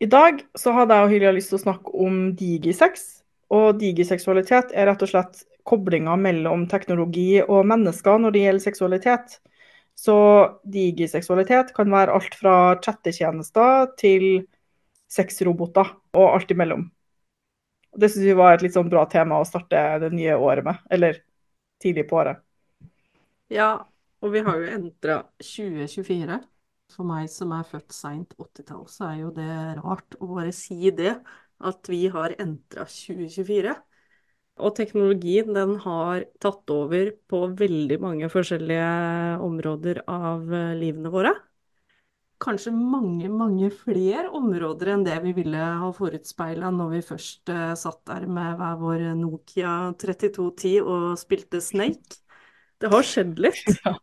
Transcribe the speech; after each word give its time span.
I 0.00 0.08
dag 0.08 0.40
så 0.56 0.72
hadde 0.72 0.96
jeg 0.96 1.06
og 1.06 1.12
Hylia 1.12 1.30
lyst 1.36 1.52
til 1.52 1.58
å 1.58 1.64
snakke 1.66 1.92
om 1.92 2.20
digisex. 2.36 3.02
Og 3.52 3.80
digiseksualitet 3.80 4.70
er 4.72 4.88
rett 4.88 5.02
og 5.04 5.10
slett 5.10 5.42
koblinga 5.68 6.14
mellom 6.16 6.64
teknologi 6.70 7.42
og 7.42 7.66
mennesker 7.68 8.22
når 8.22 8.32
det 8.34 8.44
gjelder 8.44 8.64
seksualitet. 8.64 9.34
Så 9.98 10.16
digiseksualitet 10.64 11.74
kan 11.76 11.90
være 11.92 12.14
alt 12.16 12.36
fra 12.38 12.54
chattetjenester 12.80 13.90
til 14.00 14.24
sexroboter 15.10 15.92
og 16.16 16.26
alt 16.30 16.54
imellom. 16.54 16.86
Det 17.92 18.08
syns 18.08 18.30
vi 18.30 18.38
var 18.38 18.54
et 18.54 18.64
litt 18.64 18.76
sånn 18.78 18.88
bra 18.88 19.02
tema 19.10 19.42
å 19.42 19.48
starte 19.48 19.82
det 20.00 20.12
nye 20.14 20.38
året 20.38 20.64
med. 20.64 20.80
Eller 20.88 21.20
tidlig 21.82 22.06
på 22.08 22.22
året. 22.22 22.40
Ja, 23.52 23.72
og 24.22 24.32
vi 24.32 24.44
har 24.46 24.62
jo 24.62 24.72
entra 24.78 25.18
2024. 25.42 26.40
For 26.92 27.06
meg 27.08 27.28
som 27.32 27.52
er 27.56 27.68
født 27.68 27.94
seint 27.94 28.34
80-tall, 28.38 28.86
så 28.90 29.10
er 29.10 29.20
jo 29.22 29.30
det 29.36 29.50
rart 29.80 30.16
å 30.20 30.30
bare 30.34 30.52
si 30.54 30.90
det. 30.94 31.18
At 31.60 31.90
vi 31.92 32.06
har 32.12 32.34
entra 32.40 32.86
2024. 32.88 33.74
Og 34.60 34.74
teknologien 34.76 35.52
den 35.56 35.76
har 35.84 36.24
tatt 36.42 36.68
over 36.72 37.12
på 37.30 37.44
veldig 37.56 38.00
mange 38.02 38.28
forskjellige 38.32 38.90
områder 39.44 40.02
av 40.10 40.50
eh, 40.52 40.74
livene 40.80 41.12
våre. 41.12 41.32
Kanskje 42.40 42.72
mange, 42.72 43.28
mange 43.28 43.68
flere 43.82 44.30
områder 44.36 44.94
enn 44.94 45.02
det 45.04 45.18
vi 45.26 45.34
ville 45.36 45.60
ha 45.82 45.90
forutspeila 45.92 46.70
når 46.72 46.94
vi 46.94 47.00
først 47.04 47.52
uh, 47.52 47.74
satt 47.76 48.00
der 48.08 48.24
med 48.32 48.54
hver 48.56 48.78
vår 48.80 49.02
Nokia 49.18 49.74
3210 50.00 50.78
og 50.80 51.18
spilte 51.20 51.60
Snake. 51.60 52.22
Det 52.80 52.88
har 52.94 53.04
skjedd 53.04 53.42
litt. 53.44 53.60
Ja. 53.84 53.98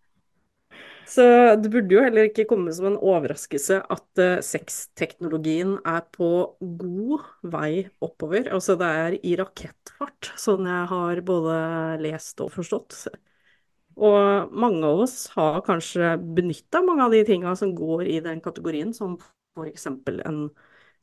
Så 1.07 1.23
det 1.55 1.69
burde 1.71 1.95
jo 1.95 2.01
heller 2.03 2.27
ikke 2.27 2.45
komme 2.49 2.73
som 2.75 2.89
en 2.89 2.97
overraskelse 2.99 3.79
at 3.79 4.19
uh, 4.19 4.39
sexteknologien 4.43 5.77
er 5.87 6.01
på 6.11 6.29
god 6.59 7.23
vei 7.47 7.85
oppover. 8.03 8.49
Altså 8.51 8.75
det 8.79 8.89
er 9.03 9.15
i 9.21 9.37
rakettfart, 9.39 10.33
sånn 10.35 10.67
jeg 10.67 10.89
har 10.91 11.21
både 11.27 11.55
lest 12.03 12.43
og 12.43 12.51
forstått. 12.57 12.97
Og 13.97 14.51
mange 14.51 14.83
av 14.85 15.05
oss 15.05 15.15
har 15.33 15.63
kanskje 15.65 16.17
benytta 16.37 16.83
mange 16.85 17.07
av 17.07 17.15
de 17.15 17.23
tinga 17.25 17.55
som 17.57 17.71
går 17.77 18.03
i 18.11 18.19
den 18.25 18.43
kategorien, 18.43 18.91
som 18.93 19.15
f.eks. 19.55 19.87
en 19.87 20.41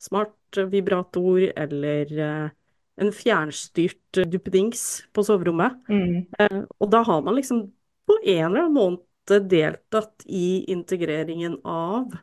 smart 0.05 0.61
vibrator 0.69 1.47
eller 1.49 2.13
uh, 2.19 2.53
en 3.01 3.11
fjernstyrt 3.11 4.21
duppedings 4.29 4.85
på 5.17 5.25
soverommet. 5.25 5.81
Mm. 5.89 6.29
Uh, 6.37 6.61
og 6.77 6.93
da 6.93 7.01
har 7.09 7.25
man 7.25 7.41
liksom 7.41 7.65
på 8.05 8.21
en 8.21 8.45
eller 8.45 8.67
annen 8.67 8.77
måte 9.25 9.39
deltatt 9.49 10.23
i 10.25 10.71
integreringen 10.71 11.59
av 11.65 12.15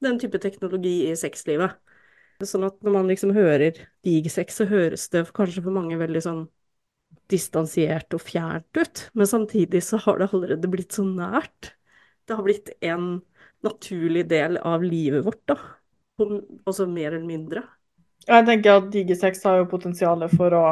den 0.00 0.18
type 0.18 0.38
teknologi 0.38 1.08
i 1.10 1.16
sexlivet. 1.16 1.76
Sånn 2.42 2.64
at 2.66 2.78
når 2.82 2.92
man 2.94 3.08
liksom 3.08 3.32
hører 3.34 3.74
digsex, 4.06 4.56
så 4.58 4.66
høres 4.66 5.08
det 5.10 5.26
kanskje 5.34 5.62
for 5.62 5.74
mange 5.74 5.98
veldig 5.98 6.22
sånn 6.22 6.44
distansiert 7.28 8.12
og 8.14 8.22
fjernt 8.22 8.78
ut, 8.78 9.08
men 9.14 9.26
samtidig 9.26 9.82
så 9.82 9.98
har 9.98 10.18
det 10.18 10.30
allerede 10.32 10.70
blitt 10.70 10.92
så 10.92 11.02
nært. 11.04 11.74
Det 12.26 12.36
har 12.36 12.44
blitt 12.44 12.70
en 12.84 13.20
naturlig 13.64 14.28
del 14.28 14.58
av 14.58 14.84
livet 14.84 15.24
vårt, 15.26 15.42
da. 15.48 15.58
Altså 16.66 16.86
mer 16.86 17.12
eller 17.12 17.26
mindre. 17.26 17.64
Jeg 18.28 18.46
tenker 18.46 18.78
at 18.78 18.88
digisex 18.92 19.42
har 19.46 19.60
jo 19.62 19.70
potensialet 19.70 20.34
for 20.36 20.54
å 20.54 20.64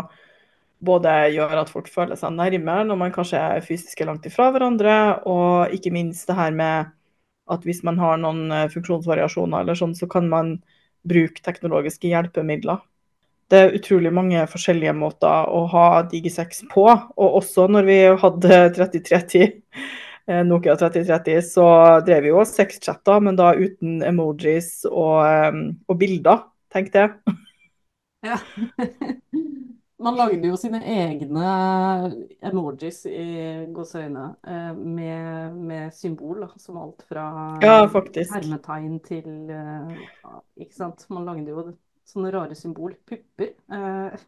både 0.84 1.12
gjør 1.34 1.62
at 1.62 1.70
folk 1.72 1.88
føler 1.92 2.18
seg 2.18 2.34
nærmere 2.36 2.84
når 2.86 2.98
man 3.00 3.14
kanskje 3.14 3.40
er 3.40 3.64
fysisk 3.64 4.02
langt 4.04 4.26
ifra 4.28 4.50
hverandre, 4.52 4.96
og 5.28 5.72
ikke 5.74 5.92
minst 5.94 6.28
det 6.28 6.36
her 6.36 6.52
med 6.56 6.92
at 7.50 7.62
hvis 7.64 7.82
man 7.86 7.98
har 8.02 8.18
noen 8.20 8.50
eh, 8.52 8.68
funksjonsvariasjoner 8.72 9.62
eller 9.62 9.78
sånn, 9.78 9.94
så 9.96 10.08
kan 10.10 10.28
man 10.28 10.56
bruke 11.06 11.42
teknologiske 11.46 12.10
hjelpemidler. 12.10 12.80
Det 13.46 13.60
er 13.60 13.76
utrolig 13.78 14.10
mange 14.10 14.42
forskjellige 14.50 14.94
måter 14.98 15.46
å 15.54 15.62
ha 15.70 15.86
Digisex 16.10 16.64
på. 16.72 16.88
Og 16.90 17.38
også 17.38 17.68
når 17.70 17.86
vi 17.86 17.98
hadde 18.22 18.58
3030, 18.74 19.46
eh, 20.26 20.42
Nokia 20.48 20.74
3030, 20.80 21.38
så 21.54 21.68
drev 22.06 22.26
vi 22.26 22.34
jo 22.34 22.42
sexchatter, 22.50 23.22
men 23.22 23.38
da 23.38 23.52
uten 23.54 24.02
emojis 24.06 24.80
og, 24.90 25.22
eh, 25.22 25.62
og 25.86 26.02
bilder, 26.02 26.48
tenk 26.74 26.90
det. 26.98 27.10
Ja. 28.26 28.42
Man 30.06 30.14
lagde 30.14 30.46
jo 30.46 30.54
sine 30.54 30.78
egne 30.86 31.46
emojis 32.46 33.00
i 33.10 33.24
gåseøyne 33.74 34.26
eh, 34.46 34.68
med, 34.76 35.56
med 35.58 35.94
symbol, 35.96 36.44
da, 36.44 36.50
som 36.62 36.78
alt 36.78 37.02
fra 37.08 37.24
ja, 37.58 37.80
hermetegn 37.88 39.00
til 39.02 39.50
eh, 39.50 39.96
Ikke 40.62 40.76
sant. 40.76 41.02
Man 41.10 41.26
lagde 41.26 41.50
jo 41.50 41.64
sånne 42.06 42.30
rare 42.30 42.54
symbol. 42.54 42.94
Pupper. 43.02 43.50
Eh, 43.50 44.22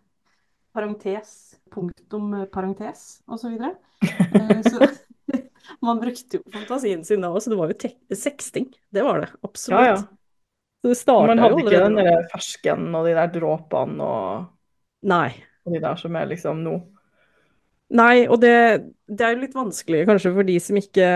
parentes, 0.75 1.33
punktum 1.71 2.35
parentes, 2.51 3.07
osv. 3.31 3.55
Så, 3.55 3.71
eh, 4.11 4.67
så 4.67 4.91
man 5.87 6.03
brukte 6.03 6.41
jo 6.41 6.55
fantasien 6.59 7.07
sin 7.07 7.23
da 7.23 7.31
så 7.39 7.55
Det 7.55 7.61
var 7.61 7.71
jo 7.71 8.19
sexting. 8.19 8.73
Det 8.91 9.07
var 9.07 9.23
det 9.23 9.31
absolutt. 9.47 9.79
Ja, 9.79 9.95
ja. 9.95 10.95
Så 10.95 11.21
man 11.23 11.39
hadde 11.39 11.63
ikke 11.63 11.85
den 11.87 12.03
der 12.03 12.27
fersken 12.33 12.91
og 12.99 13.07
de 13.07 13.15
der 13.15 13.31
dråpene 13.39 14.03
og 14.03 14.55
Nei 15.07 15.29
de 15.73 15.83
der 15.83 16.01
som 16.01 16.17
er 16.19 16.31
liksom 16.31 16.63
nå. 16.65 16.79
Nei, 17.99 18.27
og 18.29 18.37
det, 18.43 18.53
det 19.09 19.25
er 19.25 19.33
jo 19.33 19.45
litt 19.47 19.57
vanskelig 19.57 20.03
kanskje 20.09 20.35
for 20.37 20.49
de 20.49 20.59
som 20.61 20.77
ikke 20.77 21.07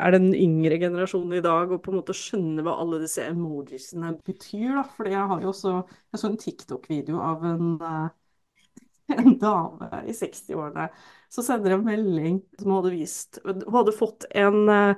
er 0.00 0.14
den 0.14 0.30
yngre 0.36 0.78
generasjonen 0.80 1.36
i 1.38 1.42
dag, 1.44 1.72
og 1.72 1.82
på 1.84 1.92
en 1.92 1.98
måte 2.00 2.16
skjønne 2.16 2.64
hva 2.64 2.76
alle 2.80 3.02
disse 3.02 3.24
emojisene 3.28 4.14
betyr. 4.26 4.72
da, 4.78 4.84
fordi 4.96 5.14
jeg 5.14 5.28
har 5.32 5.44
jo 5.44 5.52
også 5.52 5.74
jeg 5.84 6.22
så 6.22 6.30
en 6.30 6.40
TikTok-video 6.40 7.20
av 7.24 7.44
en, 7.50 7.70
eh, 7.90 9.16
en 9.20 9.36
dame 9.42 10.02
i 10.08 10.16
60-årene 10.16 10.88
som 11.30 11.46
sender 11.46 11.76
en 11.76 11.86
melding 11.86 12.40
som 12.58 12.76
hadde 12.78 12.94
vist 12.94 13.40
Hun 13.44 13.62
hadde 13.74 13.96
fått 13.96 14.26
en, 14.30 14.62
eh, 14.72 14.94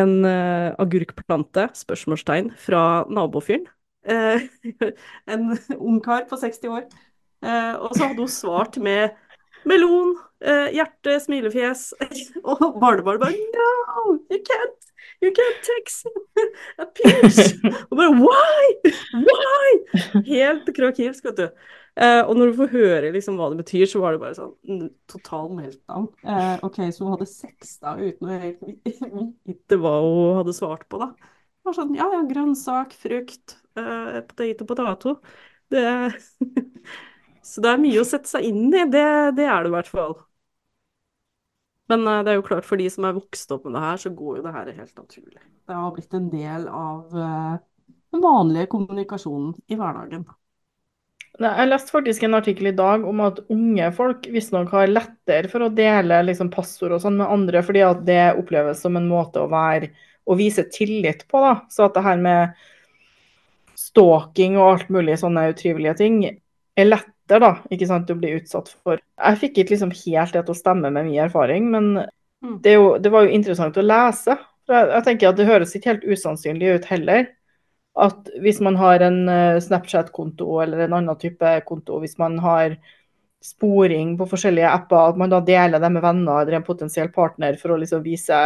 en 0.00 0.14
eh, 0.28 0.74
agurkplante, 0.82 1.70
spørsmålstegn, 1.78 2.52
fra 2.58 3.04
nabofyren. 3.08 3.68
en 5.32 5.50
ungkar 5.78 6.26
på 6.30 6.36
60 6.40 6.68
år 6.68 6.88
Eh, 7.44 7.74
og 7.78 7.94
så 7.94 8.08
hadde 8.08 8.24
hun 8.24 8.30
svart 8.30 8.76
med 8.82 9.14
melon, 9.68 10.16
eh, 10.42 10.72
hjerte, 10.74 11.18
smilefjes. 11.22 11.92
og 12.50 12.80
barnebarnet 12.82 13.22
bare 13.22 13.38
No, 13.54 14.18
you 14.30 14.40
can't! 14.42 14.84
You 15.22 15.30
can't 15.34 15.62
text 15.66 16.06
a 16.82 16.86
peach! 16.94 17.54
og 17.90 17.96
bare 17.98 18.14
Why? 18.14 18.92
Why? 19.26 19.70
Helt 20.26 20.70
krakivsk, 20.76 21.24
vet 21.24 21.38
du. 21.38 21.46
Eh, 21.98 22.22
og 22.22 22.36
når 22.36 22.50
du 22.50 22.58
får 22.60 22.74
høre 22.74 23.14
liksom 23.14 23.38
hva 23.38 23.48
det 23.50 23.58
betyr, 23.62 23.86
så 23.90 24.02
var 24.02 24.14
det 24.14 24.22
bare 24.22 24.36
sånn 24.38 24.84
total 25.10 25.50
meltdown. 25.54 26.06
Eh, 26.22 26.60
OK, 26.66 26.78
så 26.94 27.06
hun 27.06 27.16
hadde 27.16 27.30
sex 27.30 27.78
da 27.82 27.96
uten 27.98 28.30
å 28.30 28.38
vite 29.46 29.78
hva 29.82 29.96
hun 30.04 30.38
hadde 30.42 30.54
svart 30.54 30.86
på, 30.90 31.02
da. 31.02 31.10
Var 31.68 31.76
sånn 31.76 31.96
Ja, 31.98 32.08
ja, 32.14 32.22
grønnsak, 32.24 32.94
frukt, 32.96 33.58
uh, 33.76 34.22
potet 34.30 34.64
og 34.64 34.70
potato. 34.70 35.18
Det 35.68 35.84
Så 37.48 37.62
det 37.64 37.70
er 37.70 37.80
mye 37.80 38.00
å 38.00 38.08
sette 38.08 38.28
seg 38.28 38.44
inn 38.44 38.66
i, 38.68 38.82
det, 38.92 39.04
det 39.36 39.44
er 39.48 39.62
det 39.64 39.70
i 39.70 39.72
hvert 39.72 39.88
fall. 39.88 40.18
Men 41.92 42.04
uh, 42.08 42.18
det 42.24 42.32
er 42.32 42.40
jo 42.40 42.46
klart, 42.48 42.66
for 42.68 42.80
de 42.80 42.88
som 42.92 43.06
er 43.08 43.16
vokst 43.16 43.52
opp 43.52 43.68
med 43.68 43.76
det 43.76 43.84
her, 43.84 44.00
så 44.00 44.12
går 44.16 44.40
jo 44.40 44.44
det 44.44 44.56
her 44.56 44.72
helt 44.80 44.96
naturlig. 44.96 45.44
Det 45.68 45.76
har 45.76 45.94
blitt 45.96 46.16
en 46.16 46.28
del 46.32 46.66
av 46.72 47.16
uh, 47.16 47.54
den 48.12 48.24
vanlige 48.24 48.68
kommunikasjonen 48.72 49.54
i 49.68 49.78
hverdagen. 49.78 50.26
Jeg 51.38 51.68
leste 51.68 51.94
faktisk 51.94 52.24
en 52.26 52.34
artikkel 52.34 52.72
i 52.72 52.74
dag 52.76 53.04
om 53.06 53.20
at 53.22 53.38
unge 53.52 53.92
folk 53.94 54.24
visstnok 54.32 54.72
har 54.74 54.90
lettere 54.90 55.50
for 55.52 55.62
å 55.62 55.70
dele 55.70 56.24
liksom, 56.26 56.50
passord 56.50 56.96
og 56.96 57.04
sånn 57.04 57.20
med 57.20 57.30
andre, 57.30 57.62
fordi 57.62 57.84
at 57.86 58.00
det 58.08 58.22
oppleves 58.40 58.80
som 58.82 58.98
en 58.98 59.06
måte 59.06 59.44
å 59.44 59.50
være 59.52 59.92
å 60.28 60.36
vise 60.38 60.66
tillit 60.72 61.24
på. 61.28 61.40
da. 61.40 61.54
Så 61.72 61.86
at 61.88 61.96
det 61.96 62.04
her 62.04 62.20
med 62.20 62.58
stalking 63.78 64.58
og 64.58 64.68
alt 64.72 64.92
mulig 64.92 65.16
sånne 65.20 65.48
utrivelige 65.52 65.96
ting 66.00 66.20
er 66.28 66.88
lettere 66.88 67.40
da, 67.42 67.50
ikke 67.72 67.88
sant, 67.88 68.10
å 68.10 68.18
bli 68.18 68.34
utsatt 68.38 68.70
for. 68.72 69.00
Jeg 69.00 69.40
fikk 69.40 69.62
ikke 69.62 69.74
liksom 69.74 69.94
helt 69.94 70.36
det 70.36 70.44
til 70.44 70.54
å 70.54 70.58
stemme 70.58 70.90
med 70.90 71.08
min 71.08 71.24
erfaring, 71.24 71.70
men 71.72 71.90
mm. 72.00 72.58
det, 72.64 72.76
jo, 72.76 72.92
det 73.02 73.12
var 73.14 73.26
jo 73.26 73.34
interessant 73.38 73.78
å 73.78 73.84
lese. 73.84 74.36
Jeg, 74.68 74.92
jeg, 74.92 75.04
tenker 75.06 75.30
at 75.30 75.40
Det 75.40 75.48
høres 75.48 75.74
ikke 75.74 75.94
helt 75.94 76.06
usannsynlig 76.08 76.76
ut 76.76 76.88
heller. 76.92 77.26
At 77.98 78.30
hvis 78.38 78.60
man 78.62 78.76
har 78.78 79.02
en 79.02 79.20
eh, 79.32 79.58
Snapchat-konto 79.64 80.60
eller 80.62 80.84
en 80.84 81.00
annen 81.00 81.18
type 81.18 81.54
konto, 81.66 81.98
hvis 82.02 82.18
man 82.20 82.36
har 82.44 82.76
sporing 83.42 84.16
på 84.18 84.26
forskjellige 84.30 84.70
apper, 84.70 85.12
at 85.12 85.18
man 85.18 85.30
da 85.32 85.40
deler 85.44 85.82
det 85.82 85.90
med 85.94 86.02
venner 86.02 86.42
eller 86.42 86.58
en 86.58 86.66
potensiell 86.66 87.10
partner 87.14 87.58
for 87.58 87.74
å 87.74 87.78
liksom 87.80 88.02
vise 88.06 88.38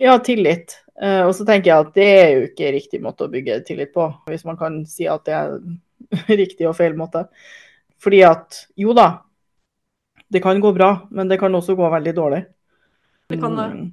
ja, 0.00 0.16
tillit. 0.18 0.78
Uh, 1.02 1.26
og 1.26 1.34
så 1.34 1.46
tenker 1.46 1.70
jeg 1.70 1.86
at 1.86 1.94
det 1.96 2.06
er 2.06 2.28
jo 2.36 2.46
ikke 2.48 2.72
riktig 2.76 3.02
måte 3.02 3.26
å 3.26 3.32
bygge 3.32 3.60
tillit 3.66 3.92
på, 3.94 4.06
hvis 4.30 4.46
man 4.46 4.58
kan 4.60 4.82
si 4.88 5.08
at 5.10 5.26
det 5.26 5.34
er 5.34 5.56
riktig 6.42 6.68
og 6.70 6.76
feil 6.78 6.96
måte. 6.98 7.26
Fordi 8.02 8.22
at 8.26 8.64
jo 8.78 8.94
da, 8.96 9.08
det 10.30 10.42
kan 10.44 10.60
gå 10.60 10.72
bra, 10.76 10.92
men 11.14 11.30
det 11.30 11.38
kan 11.40 11.54
også 11.54 11.76
gå 11.78 11.88
veldig 11.90 12.14
dårlig. 12.16 12.42
Det 13.30 13.40
kan 13.40 13.56
det. 13.58 13.68
Mm. 13.72 13.92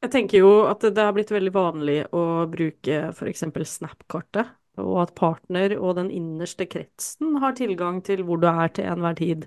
Jeg 0.00 0.12
tenker 0.14 0.40
jo 0.40 0.50
at 0.70 0.84
det 0.86 1.04
har 1.04 1.12
blitt 1.12 1.32
veldig 1.32 1.52
vanlig 1.52 1.98
å 2.16 2.24
bruke 2.48 3.00
f.eks. 3.12 3.44
Snap-kartet, 3.68 4.54
og 4.80 4.94
at 5.02 5.14
partner 5.18 5.74
og 5.76 5.98
den 5.98 6.08
innerste 6.14 6.64
kretsen 6.70 7.36
har 7.42 7.56
tilgang 7.58 8.00
til 8.06 8.22
hvor 8.24 8.40
du 8.40 8.48
er 8.48 8.72
til 8.72 8.88
enhver 8.88 9.18
tid. 9.18 9.44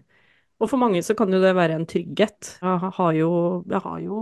Og 0.61 0.69
for 0.69 0.79
mange 0.79 1.01
så 1.03 1.15
kan 1.17 1.33
jo 1.33 1.41
det 1.41 1.55
være 1.57 1.79
en 1.79 1.87
trygghet. 1.89 2.57
Jeg 2.61 2.91
har 2.99 3.15
jo, 3.17 3.31
jeg 3.71 3.81
har 3.83 4.03
jo 4.03 4.19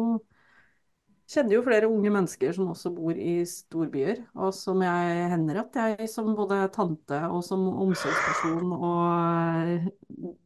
kjenner 1.31 1.55
jo 1.55 1.63
flere 1.63 1.87
unge 1.87 2.11
mennesker 2.11 2.51
som 2.55 2.71
også 2.73 2.91
bor 2.95 3.15
i 3.15 3.39
storbyer, 3.47 4.19
og 4.35 4.51
som 4.55 4.81
jeg 4.83 5.29
hender 5.31 5.61
at 5.63 5.79
jeg 5.79 6.09
som 6.11 6.33
både 6.35 6.59
tante 6.75 7.19
og 7.29 7.41
som 7.45 7.63
omsorgsperson 7.71 8.73
og 8.75 9.89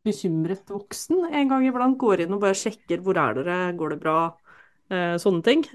bekymret 0.06 0.70
voksen 0.70 1.26
en 1.32 1.52
gang 1.52 1.66
iblant 1.68 1.98
går 2.02 2.26
inn 2.26 2.38
og 2.38 2.44
bare 2.46 2.58
sjekker 2.60 3.02
hvor 3.06 3.18
er 3.22 3.40
dere, 3.40 3.60
går 3.78 3.96
det 3.96 4.02
bra, 4.04 4.18
eh, 4.94 5.16
sånne 5.22 5.46
ting. 5.46 5.66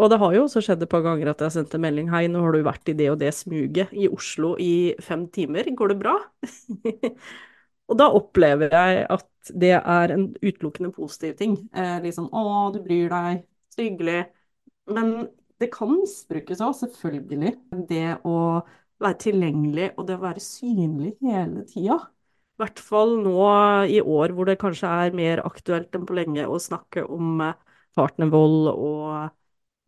Og 0.00 0.06
det 0.10 0.20
har 0.22 0.34
jo 0.34 0.44
også 0.46 0.62
skjedd 0.64 0.84
et 0.84 0.90
par 0.90 1.02
ganger 1.04 1.32
at 1.32 1.40
jeg 1.42 1.48
har 1.48 1.54
sendt 1.56 1.74
en 1.74 1.82
melding 1.82 2.10
Hei, 2.12 2.22
nå 2.30 2.40
har 2.44 2.54
du 2.54 2.62
vært 2.62 2.90
i 2.92 2.94
det 2.96 3.08
og 3.10 3.18
det 3.20 3.32
smuget 3.34 3.90
i 3.90 4.06
Oslo 4.08 4.54
i 4.62 4.94
fem 5.02 5.26
timer, 5.34 5.66
går 5.76 5.92
det 5.92 5.98
bra? 6.00 6.14
og 7.90 7.98
da 7.98 8.06
opplever 8.14 8.70
jeg 8.70 9.02
at 9.18 9.26
det 9.50 9.74
er 9.80 10.14
en 10.14 10.28
utelukkende 10.38 10.92
positiv 10.94 11.34
ting. 11.40 11.56
Eh, 11.74 11.98
liksom 12.04 12.28
å, 12.30 12.70
du 12.74 12.78
bryr 12.84 13.10
deg, 13.10 13.42
hyggelig. 13.86 14.20
Men 14.90 15.12
det 15.60 15.70
kan 15.74 15.90
misbrukes 15.92 16.62
òg, 16.64 16.76
selvfølgelig. 16.80 17.54
Det 17.88 18.06
å 18.26 18.36
være 19.00 19.20
tilgjengelig 19.24 19.90
og 19.96 20.06
det 20.08 20.16
å 20.18 20.24
være 20.24 20.44
synlig 20.44 21.14
hele 21.24 21.64
tida. 21.68 21.98
I 22.60 22.62
hvert 22.64 22.80
fall 22.84 23.14
nå 23.24 23.36
i 23.88 24.00
år 24.04 24.34
hvor 24.36 24.48
det 24.48 24.58
kanskje 24.60 24.88
er 25.04 25.16
mer 25.16 25.40
aktuelt 25.48 25.94
enn 25.96 26.06
på 26.08 26.16
lenge 26.18 26.44
å 26.44 26.58
snakke 26.60 27.06
om 27.08 27.40
eh, 27.44 27.56
partnervold 27.96 28.68
og 28.74 29.30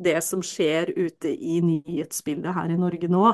det 0.02 0.16
som 0.24 0.40
skjer 0.42 0.90
ute 0.96 1.30
i 1.30 1.60
nyhetsbildet 1.62 2.56
her 2.56 2.72
i 2.72 2.78
Norge 2.80 3.10
nå, 3.12 3.26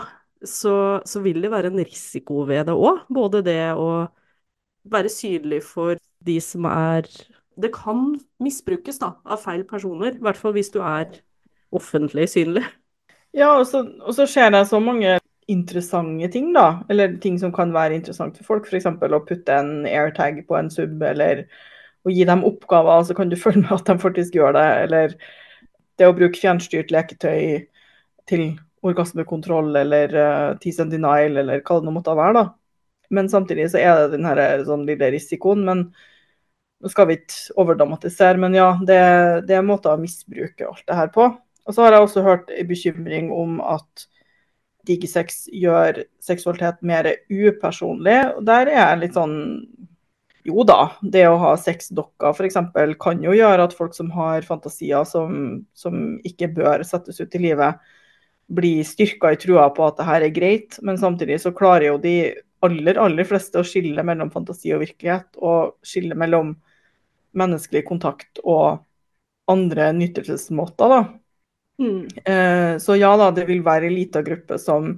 så, 0.45 0.75
så 1.07 1.23
vil 1.25 1.41
det 1.43 1.53
være 1.53 1.71
en 1.73 1.81
risiko 1.81 2.43
ved 2.49 2.69
det 2.69 2.75
òg. 2.77 3.07
Både 3.15 3.43
det 3.47 3.61
å 3.79 4.09
være 4.89 5.11
synlig 5.13 5.63
for 5.67 5.99
de 6.25 6.39
som 6.45 6.67
er 6.71 7.09
det 7.59 7.73
kan 7.75 8.13
misbrukes 8.43 9.01
da, 9.03 9.15
av 9.27 9.43
feil 9.43 9.65
personer. 9.69 10.15
I 10.15 10.25
hvert 10.27 10.39
fall 10.39 10.55
hvis 10.57 10.71
du 10.75 10.81
er 10.83 11.21
offentlig 11.75 12.29
synlig. 12.33 12.65
Ja, 13.37 13.53
og 13.59 13.67
så, 13.69 13.83
og 14.03 14.15
så 14.17 14.27
skjer 14.31 14.53
det 14.55 14.65
så 14.71 14.81
mange 14.81 15.19
interessante 15.49 16.29
ting, 16.33 16.53
da. 16.57 16.83
Eller 16.93 17.17
ting 17.23 17.39
som 17.41 17.53
kan 17.55 17.73
være 17.75 17.99
interessant 17.99 18.39
for 18.39 18.55
folk. 18.55 18.69
F.eks. 18.69 18.87
å 18.89 19.25
putte 19.27 19.57
en 19.57 19.89
airtag 19.89 20.45
på 20.49 20.57
en 20.59 20.71
sub, 20.73 21.03
eller 21.03 21.47
å 22.07 22.13
gi 22.13 22.25
dem 22.29 22.45
oppgaver, 22.47 23.05
så 23.05 23.17
kan 23.17 23.33
du 23.33 23.37
følge 23.45 23.65
med 23.65 23.75
at 23.79 23.91
de 23.91 23.99
faktisk 24.01 24.39
gjør 24.39 24.57
det. 24.57 24.69
Eller 24.87 25.19
det 25.99 26.09
å 26.09 26.17
bruke 26.17 26.39
fjernstyrt 26.41 26.93
leketøy 26.95 27.67
til 28.29 28.51
orgasmekontroll 28.87 29.75
eller 29.81 30.13
uh, 30.15 30.59
tease 30.63 30.85
and 30.85 30.93
denial, 30.95 31.41
eller 31.41 31.65
hva 31.65 31.81
det 31.81 31.89
nå 31.89 31.97
måtte 31.97 32.15
være. 32.17 32.45
da. 32.45 32.45
Men 33.11 33.31
samtidig 33.33 33.71
så 33.73 33.81
er 33.81 34.05
det 34.05 34.19
den 34.19 34.29
her, 34.29 34.63
sånn 34.69 34.87
lille 34.87 35.11
risikoen. 35.15 35.65
men 35.67 35.89
nå 36.79 36.91
skal 36.93 37.09
vi 37.09 37.19
ikke 37.19 37.57
overdramatisere, 37.59 38.39
men 38.39 38.55
ja, 38.55 38.71
det, 38.87 39.01
det, 39.49 39.57
er 39.59 39.67
måter 39.67 39.95
å 39.95 40.01
misbruke 40.01 40.69
alt 40.69 40.85
det 40.87 40.99
her 40.99 41.11
på. 41.15 41.27
Og 41.69 41.75
så 41.75 41.85
har 41.85 41.97
jeg 41.97 42.07
også 42.07 42.25
hørt 42.25 42.53
en 42.55 42.69
bekymring 42.69 43.33
om 43.35 43.59
at 43.61 44.07
digisex 44.89 45.47
gjør 45.53 46.05
seksualitet 46.25 46.81
mer 46.87 47.11
upersonlig. 47.29 48.19
Og 48.39 48.47
der 48.49 48.71
er 48.71 48.79
jeg 48.79 49.03
litt 49.03 49.19
sånn 49.19 49.37
Jo 50.49 50.63
da, 50.65 50.95
det 51.03 51.27
å 51.29 51.37
ha 51.43 51.51
sexdokker 51.61 52.33
f.eks. 52.33 52.57
kan 53.03 53.19
jo 53.21 53.35
gjøre 53.37 53.67
at 53.69 53.75
folk 53.77 53.93
som 53.93 54.09
har 54.15 54.47
fantasier 54.47 55.05
som, 55.05 55.59
som 55.77 56.15
ikke 56.25 56.49
bør 56.57 56.87
settes 56.89 57.19
ut 57.21 57.35
i 57.37 57.43
livet, 57.51 57.83
blir 58.49 58.87
styrka 58.87 59.35
i 59.35 59.37
trua 59.37 59.67
på 59.77 59.85
at 59.85 59.99
det 59.99 60.07
her 60.09 60.25
er 60.25 60.33
greit, 60.33 60.79
men 60.81 60.97
samtidig 60.97 61.37
så 61.43 61.53
klarer 61.53 61.91
jo 61.91 61.99
de 62.01 62.15
aller, 62.65 62.97
aller 62.97 63.29
fleste 63.29 63.61
å 63.61 63.67
skille 63.67 64.01
mellom 64.07 64.33
fantasi 64.33 64.73
og 64.73 64.81
virkelighet, 64.87 65.37
og 65.37 65.77
skille 65.85 66.17
mellom 66.17 66.55
menneskelig 67.37 67.85
kontakt 67.89 68.41
og 68.45 68.85
andre 69.49 69.91
nyttelsesmåter. 69.97 70.95
Da. 70.95 71.03
Mm. 71.83 72.09
Eh, 72.25 72.73
så 72.83 72.97
ja 72.99 73.13
da, 73.21 73.31
det 73.35 73.47
vil 73.49 73.65
være 73.67 73.89
ei 73.89 73.95
lita 74.01 74.23
gruppe 74.27 74.59
som 74.61 74.97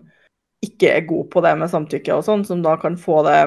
ikke 0.65 0.93
er 0.93 1.07
god 1.09 1.29
på 1.33 1.43
det 1.45 1.55
med 1.57 1.73
samtykke 1.73 2.17
og 2.17 2.25
sånn, 2.27 2.45
som 2.45 2.63
da 2.65 2.77
kan 2.81 2.99
få 3.01 3.23
det 3.25 3.41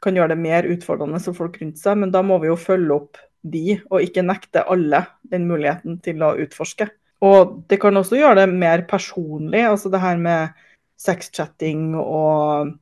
kan 0.00 0.16
gjøre 0.16 0.34
det 0.34 0.40
mer 0.40 0.68
utfordrende 0.68 1.20
for 1.24 1.36
folk 1.36 1.58
rundt 1.60 1.80
seg, 1.80 1.98
men 2.00 2.12
da 2.12 2.22
må 2.24 2.38
vi 2.40 2.48
jo 2.48 2.56
følge 2.56 2.96
opp 2.96 3.20
de, 3.40 3.78
og 3.88 4.04
ikke 4.04 4.24
nekte 4.24 4.64
alle 4.68 5.04
den 5.32 5.46
muligheten 5.48 5.98
til 6.04 6.24
å 6.24 6.34
utforske. 6.40 6.88
Og 7.24 7.58
det 7.68 7.80
kan 7.82 7.96
også 8.00 8.16
gjøre 8.16 8.42
det 8.42 8.60
mer 8.62 8.84
personlig, 8.88 9.62
altså 9.68 9.92
det 9.92 10.00
her 10.00 10.20
med 10.20 10.62
sexchatting 11.00 11.92
og 12.00 12.72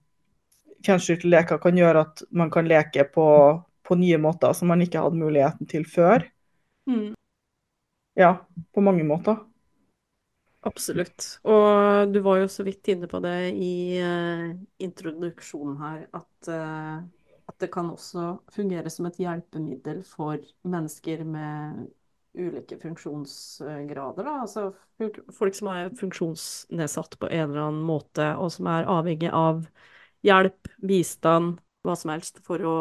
fjernstyrte 0.87 1.31
leker 1.31 1.59
kan 1.63 1.79
gjøre 1.79 2.05
at 2.07 2.23
man 2.35 2.51
kan 2.55 2.67
leke 2.71 3.07
på 3.15 3.27
på 3.89 3.97
nye 3.97 4.19
måter 4.21 4.53
som 4.57 4.69
man 4.71 4.83
ikke 4.85 5.01
hadde 5.01 5.21
muligheten 5.21 5.69
til 5.71 5.87
før. 5.89 6.27
Mm. 6.89 7.15
Ja, 8.19 8.35
på 8.75 8.83
mange 8.85 9.05
måter. 9.07 9.39
Absolutt. 10.67 11.39
Og 11.47 12.11
du 12.13 12.19
var 12.25 12.41
jo 12.41 12.49
så 12.51 12.65
vidt 12.67 12.89
inne 12.91 13.09
på 13.11 13.21
det 13.23 13.37
i 13.55 14.01
uh, 14.03 14.51
introduksjonen 14.83 15.77
her, 15.79 16.01
at, 16.11 16.51
uh, 16.51 16.99
at, 17.47 17.57
det 17.63 17.71
kan 17.73 17.93
også 17.93 18.33
fungere 18.53 18.91
som 18.91 19.07
et 19.07 19.21
hjelpemiddel 19.23 20.03
for 20.07 20.43
mennesker 20.67 21.23
med 21.25 21.87
ulike 22.39 22.77
funksjonsgrader. 22.83 24.27
Da. 24.27 24.35
Altså 24.43 24.73
folk 25.35 25.57
som 25.57 25.71
er 25.73 25.95
funksjonsnedsatt 25.99 27.17
på 27.23 27.31
en 27.31 27.47
eller 27.47 27.69
annen 27.69 27.87
måte, 27.87 28.33
og 28.37 28.51
som 28.55 28.69
er 28.71 28.91
avhengig 28.91 29.31
av 29.31 29.63
hjelp, 30.27 30.71
bistand, 30.83 31.63
hva 31.87 31.95
som 31.97 32.13
helst 32.13 32.43
for 32.47 32.67
å 32.67 32.79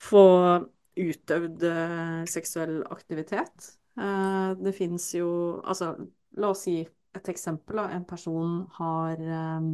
få 0.00 0.24
utøvd 1.00 1.66
eh, 1.68 2.22
seksuell 2.30 2.80
aktivitet. 2.90 3.72
Eh, 4.00 4.50
det 4.60 4.74
fins 4.76 5.12
jo 5.16 5.60
Altså, 5.64 5.94
la 6.40 6.52
oss 6.54 6.64
si 6.66 6.80
et 7.16 7.32
eksempel. 7.32 7.82
En 7.84 8.06
person 8.08 8.62
har 8.78 9.20
eh, 9.20 9.72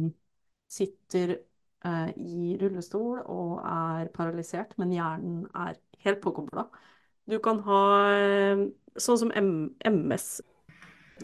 sitter 0.67 1.37
i 1.87 2.57
rullestol 2.59 3.21
og 3.31 3.59
er 3.63 4.09
paralysert, 4.11 4.73
men 4.81 4.89
hjernen 4.91 5.45
er 5.55 5.77
helt 6.03 6.19
påkobla. 6.19 6.65
Du 7.29 7.37
kan 7.39 7.61
ha 7.63 7.83
sånn 8.99 9.19
som 9.21 9.31
MS 9.31 10.25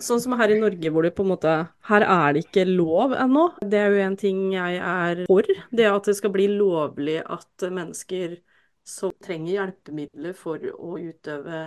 Sånn 0.02 0.22
som 0.24 0.34
her 0.40 0.54
i 0.54 0.60
Norge, 0.62 0.90
hvor 0.94 1.06
det 1.06 1.12
på 1.18 1.26
en 1.26 1.32
måte 1.34 1.52
Her 1.90 2.06
er 2.06 2.34
det 2.34 2.46
ikke 2.46 2.64
lov 2.70 3.14
ennå. 3.18 3.50
Det 3.60 3.82
er 3.82 3.92
jo 3.92 4.06
en 4.06 4.16
ting 4.18 4.40
jeg 4.54 4.80
er 4.80 5.26
for. 5.28 5.50
Det 5.70 5.90
at 5.90 6.10
det 6.10 6.16
skal 6.18 6.34
bli 6.34 6.48
lovlig 6.54 7.20
at 7.22 7.68
mennesker 7.68 8.38
som 8.84 9.14
trenger 9.24 9.54
hjelpemidler 9.54 10.36
for 10.38 10.64
å 10.74 10.98
utøve 11.00 11.60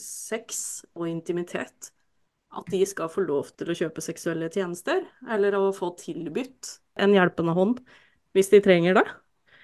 sex 0.00 0.82
og 0.96 1.08
intimitet, 1.10 1.92
at 2.52 2.68
de 2.72 2.82
skal 2.88 3.10
få 3.12 3.24
lov 3.26 3.52
til 3.56 3.72
å 3.72 3.76
kjøpe 3.76 4.04
seksuelle 4.04 4.48
tjenester, 4.52 5.04
eller 5.30 5.56
å 5.56 5.66
få 5.76 5.92
tilbudt 6.00 6.78
en 7.00 7.14
hjelpende 7.16 7.54
hånd 7.56 7.82
hvis 8.36 8.50
de 8.52 8.62
trenger 8.64 8.96
det. 8.96 9.06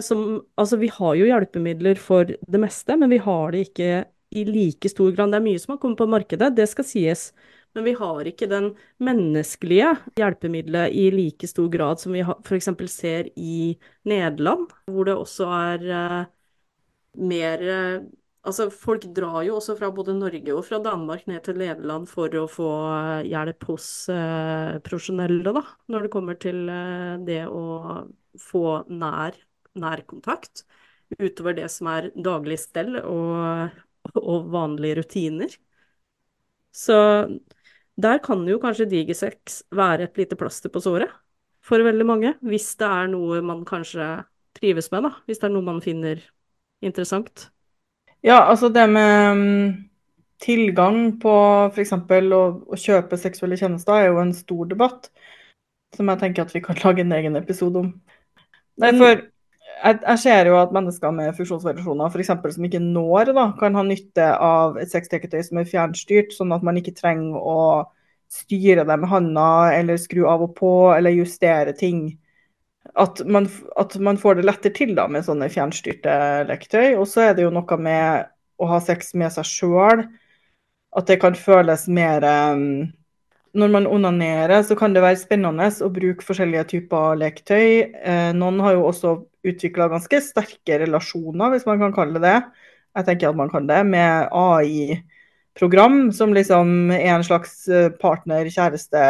Som, 0.04 0.44
altså, 0.60 0.78
vi 0.78 0.90
har 0.94 1.16
jo 1.18 1.26
hjelpemidler 1.26 1.98
for 2.00 2.28
det 2.28 2.60
meste, 2.60 2.94
men 3.00 3.10
vi 3.10 3.18
har 3.24 3.54
det 3.54 3.64
ikke 3.66 3.92
i 4.36 4.44
like 4.44 4.90
stor 4.92 5.10
grad. 5.16 5.32
Det 5.32 5.40
er 5.40 5.46
mye 5.48 5.60
som 5.60 5.74
har 5.74 5.80
kommet 5.82 6.00
på 6.00 6.10
markedet, 6.12 6.52
det 6.54 6.68
skal 6.70 6.86
sies. 6.86 7.30
Men 7.76 7.84
vi 7.84 7.94
har 7.98 8.28
ikke 8.28 8.48
den 8.50 8.70
menneskelige 9.04 9.90
hjelpemiddelet 10.20 10.94
i 10.96 11.08
like 11.14 11.48
stor 11.50 11.68
grad 11.72 12.00
som 12.00 12.14
vi 12.16 12.24
f.eks. 12.24 12.70
ser 12.92 13.28
i 13.36 13.76
Nederland, 14.08 14.68
hvor 14.88 15.08
det 15.08 15.16
også 15.18 15.48
er 15.56 15.88
eh, 15.98 16.22
mer 17.18 17.68
eh, 17.68 18.08
Altså, 18.48 18.68
folk 18.72 19.02
drar 19.12 19.42
jo 19.44 19.56
også 19.58 19.74
fra 19.76 19.90
både 19.92 20.14
Norge 20.16 20.54
og 20.54 20.62
fra 20.64 20.78
Danmark 20.80 21.26
ned 21.28 21.42
til 21.44 21.58
Nederland 21.60 22.06
for 22.08 22.32
å 22.38 22.46
få 22.48 22.68
eh, 22.94 23.26
hjelp 23.28 23.66
hos 23.68 23.88
eh, 24.14 24.78
profesjonelle, 24.86 25.52
da, 25.52 25.62
når 25.92 26.06
det 26.06 26.12
kommer 26.14 26.38
til 26.40 26.62
eh, 26.72 27.18
det 27.26 27.42
å 27.50 28.06
få 28.40 28.62
nær 28.88 29.36
kontakt, 30.08 30.64
Utover 31.18 31.54
det 31.56 31.66
som 31.72 31.88
er 31.88 32.10
daglig 32.20 32.58
stell 32.60 32.98
og, 33.00 33.76
og 34.20 34.48
vanlige 34.52 34.98
rutiner. 35.00 35.54
Så 36.72 36.96
der 37.96 38.20
kan 38.24 38.44
jo 38.48 38.58
kanskje 38.62 38.88
digisex 38.92 39.62
være 39.74 40.04
et 40.04 40.20
lite 40.20 40.36
plaster 40.36 40.72
på 40.72 40.82
såret. 40.84 41.10
for 41.60 41.84
veldig 41.84 42.06
mange, 42.06 42.34
hvis 42.40 42.76
det 42.80 42.86
er 42.86 43.08
noe 43.12 43.40
man 43.44 43.64
kanskje 43.68 44.24
trives 44.56 44.90
med, 44.92 45.04
da. 45.04 45.10
Hvis 45.26 45.40
det 45.40 45.48
er 45.48 45.52
noe 45.52 45.66
man 45.66 45.80
finner 45.84 46.22
interessant. 46.84 47.48
Ja, 48.24 48.42
altså 48.44 48.68
det 48.74 48.84
med 48.90 49.36
mm, 49.38 49.88
tilgang 50.42 51.00
på 51.22 51.34
f.eks. 51.72 51.94
Å, 51.94 52.42
å 52.66 52.78
kjøpe 52.78 53.18
seksuelle 53.20 53.58
tjenester 53.58 53.96
er 53.96 54.10
jo 54.10 54.22
en 54.22 54.34
stor 54.36 54.68
debatt, 54.70 55.10
som 55.96 56.10
jeg 56.10 56.22
tenker 56.22 56.44
at 56.44 56.54
vi 56.54 56.62
kan 56.64 56.78
lage 56.84 57.04
en 57.04 57.16
egen 57.18 57.38
episode 57.40 57.84
om. 57.84 57.92
Nei, 58.78 58.92
for 58.94 59.10
jeg, 59.78 59.98
jeg 60.02 60.18
ser 60.22 60.50
jo 60.50 60.56
at 60.58 60.74
mennesker 60.74 61.14
med 61.14 61.34
funksjonsvariasjoner 61.38 62.18
eksempel, 62.22 62.54
som 62.54 62.66
ikke 62.66 62.82
når, 62.82 63.32
da, 63.36 63.46
kan 63.58 63.78
ha 63.78 63.84
nytte 63.86 64.26
av 64.42 64.78
et 64.82 64.90
sexleketøy 64.90 65.40
som 65.46 65.60
er 65.60 65.70
fjernstyrt, 65.70 66.34
sånn 66.34 66.54
at 66.54 66.66
man 66.66 66.78
ikke 66.80 66.96
trenger 66.98 67.38
å 67.38 67.58
styre 68.32 68.84
det 68.84 68.96
med 69.00 69.08
handa 69.08 69.48
eller 69.72 70.00
skru 70.00 70.26
av 70.28 70.42
og 70.44 70.56
på 70.58 70.72
eller 70.96 71.16
justere 71.16 71.72
ting. 71.76 72.10
At 72.96 73.20
man, 73.26 73.48
at 73.76 73.96
man 74.00 74.18
får 74.20 74.38
det 74.38 74.46
lettere 74.48 74.74
til 74.76 74.94
da 74.96 75.06
med 75.10 75.26
sånne 75.26 75.50
fjernstyrte 75.52 76.14
leketøy. 76.48 76.96
Og 76.96 77.06
så 77.10 77.28
er 77.28 77.36
det 77.36 77.44
jo 77.44 77.54
noe 77.54 77.80
med 77.82 78.30
å 78.58 78.68
ha 78.72 78.80
sex 78.82 79.12
med 79.18 79.32
seg 79.34 79.46
sjøl, 79.46 80.06
at 80.96 81.10
det 81.10 81.18
kan 81.22 81.36
føles 81.38 81.84
mer 81.92 82.24
um, 82.24 82.88
når 83.58 83.72
man 83.72 83.86
onanerer, 83.88 84.62
så 84.62 84.76
kan 84.78 84.94
det 84.94 85.02
være 85.04 85.20
spennende 85.20 85.68
å 85.84 85.90
bruke 85.92 86.26
forskjellige 86.26 86.66
typer 86.72 87.18
leketøy. 87.20 87.68
Eh, 87.96 88.30
noen 88.36 88.60
har 88.64 88.76
jo 88.76 88.86
også 88.88 89.14
utvikla 89.48 89.88
ganske 89.92 90.20
sterke 90.24 90.80
relasjoner, 90.82 91.54
hvis 91.54 91.66
man 91.68 91.80
kan 91.82 91.94
kalle 91.96 92.20
det 92.20 92.26
det. 92.28 92.66
Jeg 92.98 93.06
tenker 93.06 93.30
at 93.30 93.38
man 93.38 93.50
kan 93.52 93.68
det, 93.68 93.80
med 93.86 94.32
AI-program, 94.34 96.08
som 96.14 96.34
liksom 96.36 96.92
er 96.96 97.12
en 97.14 97.26
slags 97.26 97.60
eh, 97.70 97.90
partner, 98.02 98.48
kjæreste, 98.52 99.02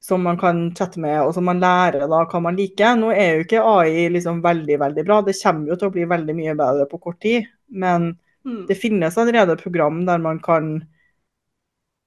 som 0.00 0.22
man 0.24 0.38
kan 0.40 0.62
chatte 0.74 1.00
med, 1.00 1.18
og 1.22 1.34
som 1.36 1.44
man 1.44 1.60
lærer 1.60 2.06
da 2.08 2.22
hva 2.24 2.40
man 2.40 2.56
liker. 2.56 2.96
Nå 2.96 3.10
er 3.12 3.34
jo 3.34 3.44
ikke 3.44 3.64
AI 3.68 4.08
liksom 4.14 4.40
veldig, 4.44 4.78
veldig 4.80 5.04
bra. 5.04 5.20
Det 5.26 5.36
kommer 5.42 5.68
jo 5.68 5.76
til 5.76 5.90
å 5.90 5.94
bli 5.94 6.06
veldig 6.08 6.36
mye 6.38 6.56
bedre 6.56 6.86
på 6.88 7.00
kort 7.04 7.20
tid. 7.20 7.46
Men 7.68 8.14
Mm. 8.44 8.66
det 8.66 8.74
finnes 8.80 9.18
allerede 9.18 9.56
program 9.60 10.06
der 10.06 10.18
man 10.18 10.38
kan 10.40 10.84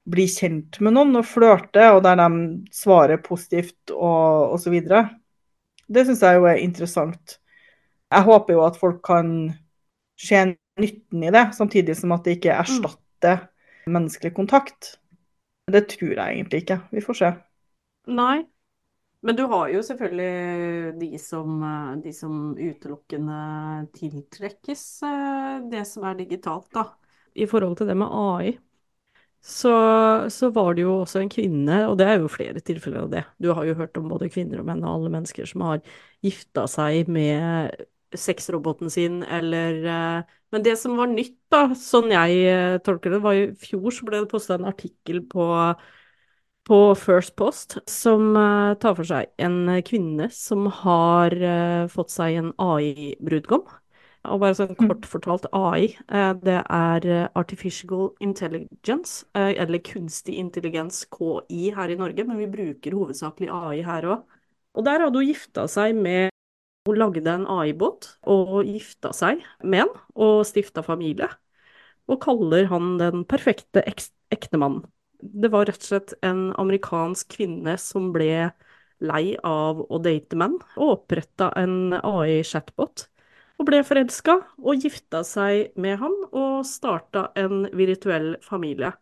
bli 0.10 0.26
kjent 0.28 0.80
med 0.82 0.96
noen 0.96 1.16
og 1.16 1.28
flørte, 1.30 1.92
og 1.94 2.02
der 2.04 2.18
de 2.18 2.66
svarer 2.74 3.22
positivt 3.22 3.94
og 3.94 4.56
osv. 4.58 4.80
Det 5.88 6.06
syns 6.08 6.24
jeg 6.26 6.40
jo 6.40 6.48
er 6.50 6.64
interessant. 6.64 7.38
Jeg 8.12 8.26
håper 8.26 8.54
jo 8.54 8.66
at 8.66 8.80
folk 8.82 9.02
kan 9.06 9.54
se 10.20 10.42
nytten 10.80 11.24
i 11.24 11.32
det, 11.32 11.46
samtidig 11.54 11.96
som 11.98 12.12
at 12.12 12.26
det 12.26 12.40
ikke 12.40 12.58
erstatter 12.58 13.48
menneskelig 13.86 14.34
kontakt. 14.34 14.96
Det 15.72 15.86
tror 15.94 16.18
jeg 16.18 16.38
egentlig 16.40 16.64
ikke. 16.64 16.82
Vi 16.92 17.02
får 17.02 17.20
se. 17.22 17.34
Nei. 18.08 18.44
Men 19.24 19.36
du 19.36 19.46
har 19.48 19.70
jo 19.72 19.80
selvfølgelig 19.88 21.00
de 21.00 21.20
som, 21.22 21.64
eh, 21.64 21.96
de 22.04 22.12
som 22.14 22.34
utelukkende 22.58 23.38
tiltrekkes 23.96 24.84
eh, 25.08 25.62
det 25.72 25.86
som 25.88 26.04
er 26.10 26.20
digitalt, 26.20 26.68
da. 26.76 26.90
I 27.34 27.48
forhold 27.48 27.78
til 27.80 27.88
det 27.88 27.96
med 27.98 28.12
AI, 28.12 28.58
så, 29.44 29.72
så 30.32 30.50
var 30.56 30.76
det 30.76 30.84
jo 30.84 30.98
også 31.06 31.24
en 31.24 31.32
kvinne, 31.32 31.80
og 31.88 31.98
det 32.00 32.08
er 32.08 32.20
jo 32.20 32.32
flere 32.32 32.60
tilfeller 32.60 33.06
av 33.06 33.10
det. 33.16 33.24
Du 33.40 33.50
har 33.56 33.64
jo 33.68 33.78
hørt 33.80 33.98
om 34.00 34.12
både 34.12 34.30
kvinner 34.32 34.60
og 34.60 34.68
menn 34.68 34.84
og 34.84 34.92
alle 34.92 35.16
mennesker 35.16 35.48
som 35.48 35.64
har 35.70 35.82
gifta 36.24 36.68
seg 36.68 37.08
med 37.12 37.72
sexroboten 38.14 38.92
sin, 38.92 39.22
eller 39.24 39.84
eh, 39.88 40.38
Men 40.54 40.68
det 40.68 40.76
som 40.78 41.00
var 41.00 41.08
nytt, 41.10 41.40
da, 41.50 41.70
sånn 41.80 42.12
jeg 42.12 42.84
tolker 42.86 43.16
det, 43.16 43.24
var 43.24 43.40
i 43.40 43.48
fjor 43.58 43.88
så 43.90 44.06
ble 44.06 44.20
det 44.22 44.30
posta 44.30 44.60
en 44.60 44.68
artikkel 44.70 45.24
på 45.32 45.48
på 46.68 46.96
First 46.96 47.36
Post, 47.36 47.78
som 47.90 48.36
eh, 48.40 48.74
tar 48.80 48.96
for 48.96 49.08
seg 49.08 49.32
en 49.44 49.68
kvinne 49.86 50.30
som 50.32 50.68
har 50.84 51.34
eh, 51.36 51.88
fått 51.92 52.14
seg 52.14 52.40
en 52.40 52.52
AI-brudgom. 52.62 53.66
Og 54.24 54.40
bare 54.40 54.56
sånn 54.56 54.78
kort 54.80 55.04
fortalt, 55.10 55.50
AI, 55.52 55.90
eh, 56.08 56.30
det 56.40 56.62
er 56.62 57.08
Artificial 57.36 58.14
Intelligence, 58.24 59.26
eller 59.36 59.84
kunstig 59.84 60.38
intelligens, 60.40 61.04
KI, 61.12 61.74
her 61.76 61.92
i 61.92 62.00
Norge, 62.00 62.24
men 62.30 62.40
vi 62.40 62.48
bruker 62.54 62.96
hovedsakelig 62.96 63.52
AI 63.52 63.84
her 63.84 64.08
òg. 64.16 64.40
Og 64.74 64.88
der 64.88 65.04
hadde 65.04 65.20
hun 65.20 65.28
gifta 65.28 65.68
seg 65.70 65.98
med 66.00 66.32
Hun 66.84 66.98
lagde 67.00 67.32
en 67.32 67.46
AI-båt 67.48 68.10
og 68.28 68.66
gifta 68.68 69.14
seg 69.16 69.40
med 69.64 69.86
en, 69.86 69.92
og 70.20 70.42
stifta 70.44 70.82
familie. 70.84 71.30
Og 72.12 72.20
kaller 72.20 72.68
han 72.68 72.98
den 73.00 73.24
perfekte 73.24 73.86
ektemannen. 73.88 74.84
Det 75.24 75.52
var 75.54 75.68
rett 75.70 75.80
og 75.80 75.90
slett 75.90 76.14
en 76.26 76.50
amerikansk 76.60 77.32
kvinne 77.38 77.78
som 77.80 78.12
ble 78.16 78.52
lei 79.04 79.36
av 79.48 79.82
å 79.84 80.00
date 80.04 80.38
menn, 80.40 80.58
og 80.78 80.98
oppretta 80.98 81.52
en 81.60 81.96
AI-chatbot. 82.00 83.08
Og 83.60 83.68
ble 83.70 83.84
forelska, 83.86 84.40
og 84.64 84.84
gifta 84.84 85.22
seg 85.28 85.76
med 85.80 86.00
han, 86.02 86.16
og 86.32 86.64
starta 86.68 87.30
en 87.40 87.68
virtuell 87.78 88.34
familie. 88.44 88.94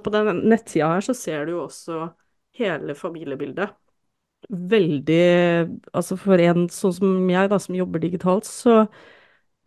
På 0.00 0.12
den 0.14 0.44
nettsida 0.48 0.94
her 0.94 1.04
så 1.04 1.14
ser 1.16 1.46
du 1.46 1.56
jo 1.56 1.64
også 1.66 2.08
hele 2.60 2.96
familiebildet. 2.96 3.74
Veldig 4.48 5.24
Altså 5.92 6.16
for 6.18 6.40
en 6.40 6.64
sånn 6.72 6.94
som 6.96 7.28
jeg, 7.28 7.50
da, 7.52 7.58
som 7.60 7.76
jobber 7.76 8.00
digitalt, 8.02 8.48
så, 8.48 8.86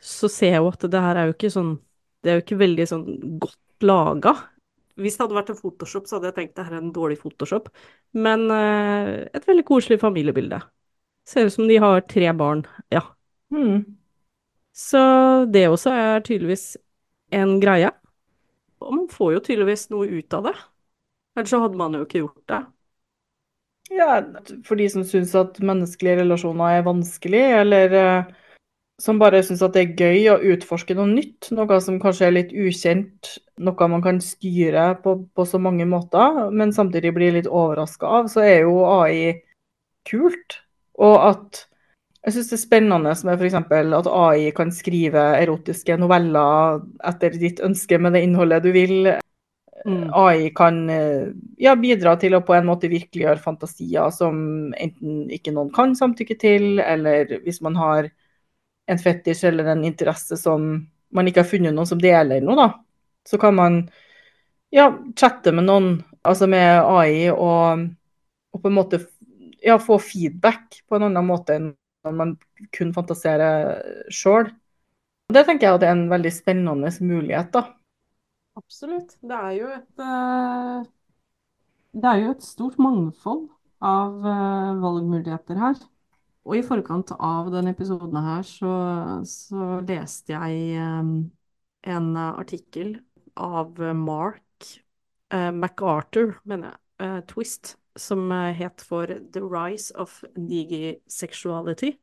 så 0.01 0.29
ser 0.31 0.55
jeg 0.55 0.63
jo 0.63 0.71
at 0.71 0.87
det 0.91 1.03
her 1.05 1.19
er 1.19 1.29
jo 1.29 1.35
ikke 1.37 1.53
sånn 1.53 1.75
Det 2.23 2.31
er 2.31 2.39
jo 2.39 2.45
ikke 2.45 2.61
veldig 2.63 2.87
sånn 2.89 3.05
godt 3.43 3.85
laga. 3.85 4.33
Hvis 4.99 5.17
det 5.17 5.23
hadde 5.23 5.37
vært 5.37 5.49
en 5.53 5.57
Photoshop, 5.57 6.05
så 6.07 6.17
hadde 6.17 6.29
jeg 6.29 6.37
tenkt 6.37 6.55
det 6.57 6.67
her 6.67 6.77
er 6.77 6.83
en 6.83 6.93
dårlig 6.93 7.17
Photoshop. 7.21 7.71
Men 8.13 8.45
eh, 8.53 9.11
et 9.33 9.47
veldig 9.49 9.65
koselig 9.67 9.99
familiebilde. 10.03 10.59
Ser 11.27 11.47
ut 11.47 11.55
som 11.55 11.67
de 11.69 11.79
har 11.81 12.03
tre 12.09 12.29
barn. 12.37 12.65
Ja. 12.93 13.01
Mm. 13.53 13.83
Så 14.73 15.01
det 15.53 15.67
også 15.69 15.93
er 15.93 16.23
tydeligvis 16.25 16.75
en 17.33 17.57
greie. 17.61 17.89
Og 18.83 18.93
man 18.99 19.09
får 19.09 19.35
jo 19.37 19.43
tydeligvis 19.47 19.87
noe 19.93 20.09
ut 20.09 20.37
av 20.37 20.49
det. 20.49 20.55
Ellers 21.37 21.53
så 21.53 21.61
hadde 21.63 21.79
man 21.79 21.97
jo 21.97 22.05
ikke 22.05 22.23
gjort 22.25 22.43
det. 22.51 22.61
Ja, 23.93 24.21
for 24.65 24.79
de 24.79 24.87
som 24.89 25.03
syns 25.05 25.33
at 25.37 25.59
menneskelige 25.61 26.21
relasjoner 26.21 26.79
er 26.79 26.85
vanskelig, 26.85 27.43
eller 27.59 27.97
eh, 27.99 28.31
som 29.01 29.19
bare 29.19 29.41
syns 29.43 29.63
at 29.65 29.73
det 29.75 29.83
er 29.83 29.95
gøy 29.97 30.27
å 30.33 30.39
utforske 30.53 30.95
noe 30.97 31.09
nytt, 31.09 31.49
noe 31.55 31.79
som 31.81 31.99
kanskje 32.01 32.27
er 32.27 32.35
litt 32.35 32.53
ukjent, 32.53 33.37
noe 33.63 33.89
man 33.89 34.03
kan 34.05 34.21
styre 34.21 34.93
på, 35.03 35.17
på 35.33 35.45
så 35.49 35.59
mange 35.61 35.87
måter, 35.89 36.47
men 36.53 36.73
samtidig 36.75 37.13
blir 37.15 37.35
litt 37.37 37.49
overraska 37.49 38.09
av, 38.19 38.29
så 38.31 38.45
er 38.45 38.67
jo 38.67 38.83
AI 38.85 39.39
kult. 40.09 40.59
Og 41.01 41.17
at 41.25 41.63
jeg 42.23 42.37
syns 42.37 42.53
det 42.53 42.57
er 42.59 42.61
spennende 42.61 43.13
med 43.27 43.41
f.eks. 43.41 43.57
at 43.57 44.07
AI 44.07 44.53
kan 44.55 44.71
skrive 44.71 45.25
erotiske 45.41 45.97
noveller 45.99 46.79
etter 47.09 47.35
ditt 47.35 47.59
ønske 47.65 47.99
med 47.99 48.15
det 48.15 48.23
innholdet 48.23 48.63
du 48.63 48.71
vil. 48.75 49.11
Mm. 49.83 50.05
AI 50.15 50.53
kan 50.55 50.85
ja, 51.59 51.73
bidra 51.75 52.13
til 52.21 52.37
å 52.37 52.43
på 52.45 52.55
en 52.55 52.69
måte 52.69 52.87
virkeliggjøre 52.87 53.41
fantasier 53.43 54.13
som 54.15 54.37
enten 54.79 55.25
ikke 55.33 55.51
noen 55.51 55.73
kan 55.75 55.97
samtykke 55.99 56.37
til, 56.39 56.77
eller 56.79 57.41
hvis 57.43 57.59
man 57.65 57.75
har 57.75 58.07
en 58.89 58.99
fetisj 58.99 59.45
eller 59.47 59.71
en 59.73 59.83
interesse 59.87 60.37
som 60.37 60.71
man 61.13 61.29
ikke 61.29 61.43
har 61.43 61.49
funnet 61.49 61.75
noen 61.75 61.87
som 61.87 62.01
deler 62.01 62.41
noe, 62.43 62.57
da, 62.57 62.67
så 63.27 63.39
kan 63.39 63.55
man 63.55 63.77
ja, 64.73 64.89
chatte 65.19 65.53
med 65.53 65.67
noen, 65.69 65.93
altså 66.25 66.49
med 66.49 66.81
AI, 66.81 67.29
og, 67.31 67.85
og 68.53 68.63
på 68.63 68.71
en 68.71 68.77
måte 68.77 68.99
ja, 69.63 69.77
få 69.79 69.99
feedback 70.01 70.81
på 70.89 70.97
en 70.97 71.07
annen 71.09 71.29
måte 71.29 71.57
enn 71.59 71.71
når 72.03 72.15
man 72.17 72.33
kun 72.75 72.91
fantaserer 72.95 73.77
sjøl. 74.11 74.49
Det 75.31 75.45
tenker 75.47 75.69
jeg 75.69 75.77
at 75.77 75.85
er 75.87 75.93
en 75.95 76.09
veldig 76.11 76.31
spennende 76.35 76.91
mulighet, 76.99 77.53
da. 77.55 77.63
Absolutt. 78.59 79.15
Det 79.23 79.37
er 79.37 79.53
jo 79.57 79.69
et 79.71 80.03
eh, 80.03 80.83
Det 81.93 82.09
er 82.09 82.19
jo 82.21 82.33
et 82.33 82.43
stort 82.45 82.77
mangfold 82.81 83.47
av 83.81 84.27
eh, 84.33 84.81
valgmuligheter 84.83 85.61
her. 85.63 85.79
Og 86.43 86.57
i 86.57 86.65
forkant 86.65 87.13
av 87.23 87.49
denne 87.53 87.71
episoden 87.71 88.19
her 88.25 88.43
så, 88.47 88.73
så 89.27 89.77
leste 89.87 90.35
jeg 90.35 90.75
eh, 90.75 91.13
en 91.93 92.09
artikkel 92.23 92.97
av 93.39 93.79
Mark 93.95 94.67
eh, 95.33 95.51
MacArthur, 95.55 96.35
mener 96.43 96.73
jeg, 96.73 96.81
eh, 97.07 97.19
Twist, 97.31 97.75
som 97.99 98.31
eh, 98.31 98.51
het 98.59 98.83
for 98.83 99.07
The 99.07 99.43
Rise 99.43 99.95
of 99.95 100.19
Digi-Sexuality. 100.35 101.93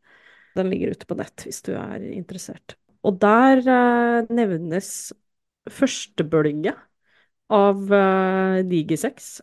Den 0.57 0.71
ligger 0.71 0.95
ute 0.95 1.07
på 1.07 1.19
nett 1.19 1.47
hvis 1.47 1.63
du 1.67 1.75
er 1.79 2.03
interessert. 2.11 2.77
Og 3.07 3.21
der 3.23 3.61
eh, 3.65 4.31
nevnes 4.33 5.13
førstebølge 5.71 6.75
av 7.51 7.81
uh, 7.91 8.61
digisex 8.67 9.41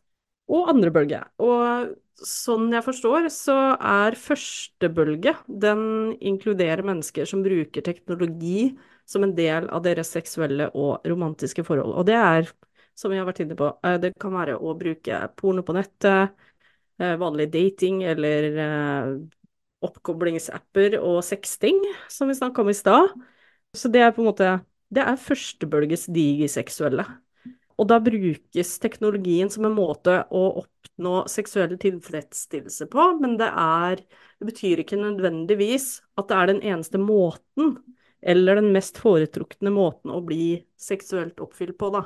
og 0.47 0.69
andre 0.71 0.91
bølge. 0.95 1.21
Og 1.43 1.93
sånn 2.25 2.71
jeg 2.73 2.85
forstår, 2.85 3.27
så 3.33 3.55
er 3.77 4.17
første 4.17 4.89
bølge 4.89 5.35
Den 5.45 6.15
inkluderer 6.17 6.81
mennesker 6.85 7.27
som 7.29 7.43
bruker 7.45 7.85
teknologi 7.85 8.71
som 9.07 9.23
en 9.23 9.35
del 9.37 9.69
av 9.71 9.83
deres 9.85 10.11
seksuelle 10.11 10.69
og 10.75 11.05
romantiske 11.07 11.63
forhold. 11.67 11.93
Og 11.95 12.07
det 12.09 12.17
er, 12.19 12.49
som 12.97 13.13
vi 13.13 13.19
har 13.19 13.27
vært 13.27 13.43
inne 13.45 13.55
på, 13.59 13.69
eh, 13.85 13.97
det 14.03 14.13
kan 14.19 14.35
være 14.35 14.57
å 14.59 14.75
bruke 14.77 15.21
porno 15.39 15.63
på 15.63 15.75
nettet, 15.77 16.33
eh, 16.99 17.15
vanlig 17.15 17.47
dating 17.53 18.03
eller 18.03 18.49
eh, 18.65 19.13
oppkoblingsapper 19.87 20.97
og 20.99 21.21
sexting, 21.23 21.79
som 22.09 22.27
vi 22.27 22.35
snakka 22.35 22.61
om 22.61 22.69
i 22.69 22.75
stad. 22.75 23.13
Så 23.75 23.91
det 23.91 24.01
er 24.01 24.11
på 24.11 24.23
en 24.23 24.31
måte 24.31 24.57
Det 24.87 25.03
er 25.03 25.17
førstebølges 25.19 26.05
digiseksuelle. 26.15 27.03
Og 27.77 27.89
da 27.89 27.99
brukes 28.01 28.71
teknologien 28.81 29.51
som 29.53 29.67
en 29.67 29.75
måte 29.77 30.23
å 30.33 30.43
oppnå 30.63 31.19
seksuell 31.29 31.75
tilfredsstillelse 31.81 32.87
på, 32.93 33.11
men 33.21 33.37
det 33.41 33.51
er 33.53 34.01
Det 34.37 34.45
betyr 34.45 34.83
ikke 34.83 34.99
nødvendigvis 35.01 36.03
at 36.21 36.27
det 36.29 36.35
er 36.37 36.49
den 36.51 36.59
eneste 36.61 36.99
måten, 37.01 37.71
eller 38.21 38.59
den 38.59 38.69
mest 38.69 38.99
foretrukne 39.01 39.71
måten 39.73 40.11
å 40.13 40.21
bli 40.21 40.59
seksuelt 40.77 41.41
oppfylt 41.41 41.73
på, 41.81 41.89
da. 41.89 42.03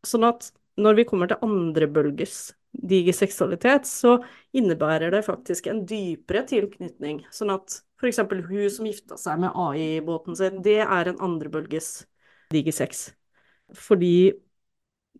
Sånn 0.00 0.24
at 0.24 0.48
når 0.80 0.96
vi 0.96 1.04
kommer 1.10 1.28
til 1.28 1.44
andre 1.44 1.90
bølges 1.92 2.54
digiseksualitet, 2.72 3.84
så 3.84 4.16
innebærer 4.56 5.12
det 5.12 5.24
faktisk 5.26 5.68
en 5.68 5.84
dypere 5.88 6.46
tilknytning. 6.48 7.20
Sånn 7.28 7.52
at 7.52 7.82
f.eks. 8.00 8.22
hun 8.48 8.70
som 8.72 8.88
gifta 8.88 9.18
seg 9.20 9.42
med 9.44 9.52
AI-båten 9.52 10.38
sin, 10.38 10.62
det 10.64 10.80
er 10.84 11.10
en 11.10 11.20
andrebølges 11.20 12.06
digisex. 12.52 13.10
Fordi 13.76 14.32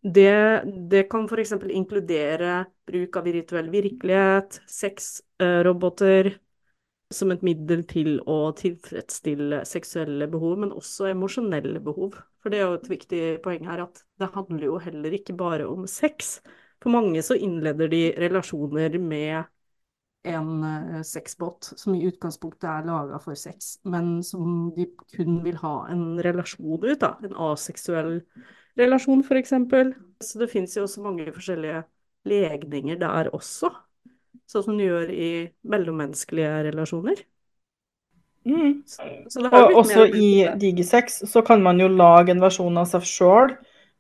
det, 0.03 0.63
det 0.91 1.03
kan 1.11 1.25
f.eks. 1.25 1.53
inkludere 1.71 2.65
bruk 2.87 3.17
av 3.17 3.25
virtuell 3.29 3.69
virkelighet, 3.71 4.59
sexroboter, 4.67 6.33
som 7.13 7.31
et 7.31 7.45
middel 7.47 7.85
til 7.87 8.17
å 8.27 8.51
tilfredsstille 8.59 9.61
seksuelle 9.69 10.27
behov, 10.33 10.57
men 10.65 10.75
også 10.75 11.13
emosjonelle 11.13 11.79
behov. 11.85 12.17
For 12.43 12.51
det 12.51 12.59
er 12.59 12.67
jo 12.67 12.79
et 12.81 12.91
viktig 12.91 13.23
poeng 13.45 13.69
her 13.69 13.85
at 13.85 14.03
det 14.19 14.33
handler 14.35 14.67
jo 14.67 14.79
heller 14.83 15.15
ikke 15.15 15.37
bare 15.39 15.69
om 15.71 15.87
sex. 15.87 16.41
For 16.83 16.91
mange 16.91 17.23
så 17.23 17.37
innleder 17.39 17.93
de 17.93 18.09
relasjoner 18.19 18.97
med 18.99 19.45
en 20.27 20.51
uh, 20.65 20.99
sexbot 21.07 21.69
som 21.77 21.95
i 21.95 22.03
utgangspunktet 22.09 22.67
er 22.71 22.89
laga 22.89 23.21
for 23.23 23.39
sex, 23.39 23.77
men 23.87 24.17
som 24.27 24.73
de 24.75 24.89
kun 25.15 25.41
vil 25.47 25.59
ha 25.63 25.77
en 25.95 26.19
relasjon 26.23 26.83
ut, 26.83 26.99
da. 27.03 27.15
En 27.23 27.39
aseksuell 27.53 28.17
relasjon, 28.17 28.62
for 28.77 29.37
eksempel. 29.37 29.95
Så 30.23 30.39
det 30.39 30.51
fins 30.51 30.77
jo 30.77 30.85
også 30.87 31.03
mange 31.03 31.33
forskjellige 31.33 31.83
legninger 32.25 32.99
der 33.01 33.33
også. 33.35 33.73
Sånn 34.49 34.65
som 34.65 34.79
du 34.79 34.85
gjør 34.85 35.11
i 35.11 35.49
mellommenneskelige 35.65 36.63
relasjoner. 36.69 37.25
Mm. 38.43 38.83
og 39.53 39.77
også 39.79 40.09
i 40.19 40.49
Digisex 40.59 41.21
så 41.31 41.45
kan 41.47 41.63
man 41.63 41.79
jo 41.79 41.87
lage 41.87 42.33
en 42.35 42.43
versjon 42.43 42.81
av 42.81 42.89
seg 42.91 43.05
sjøl 43.07 43.53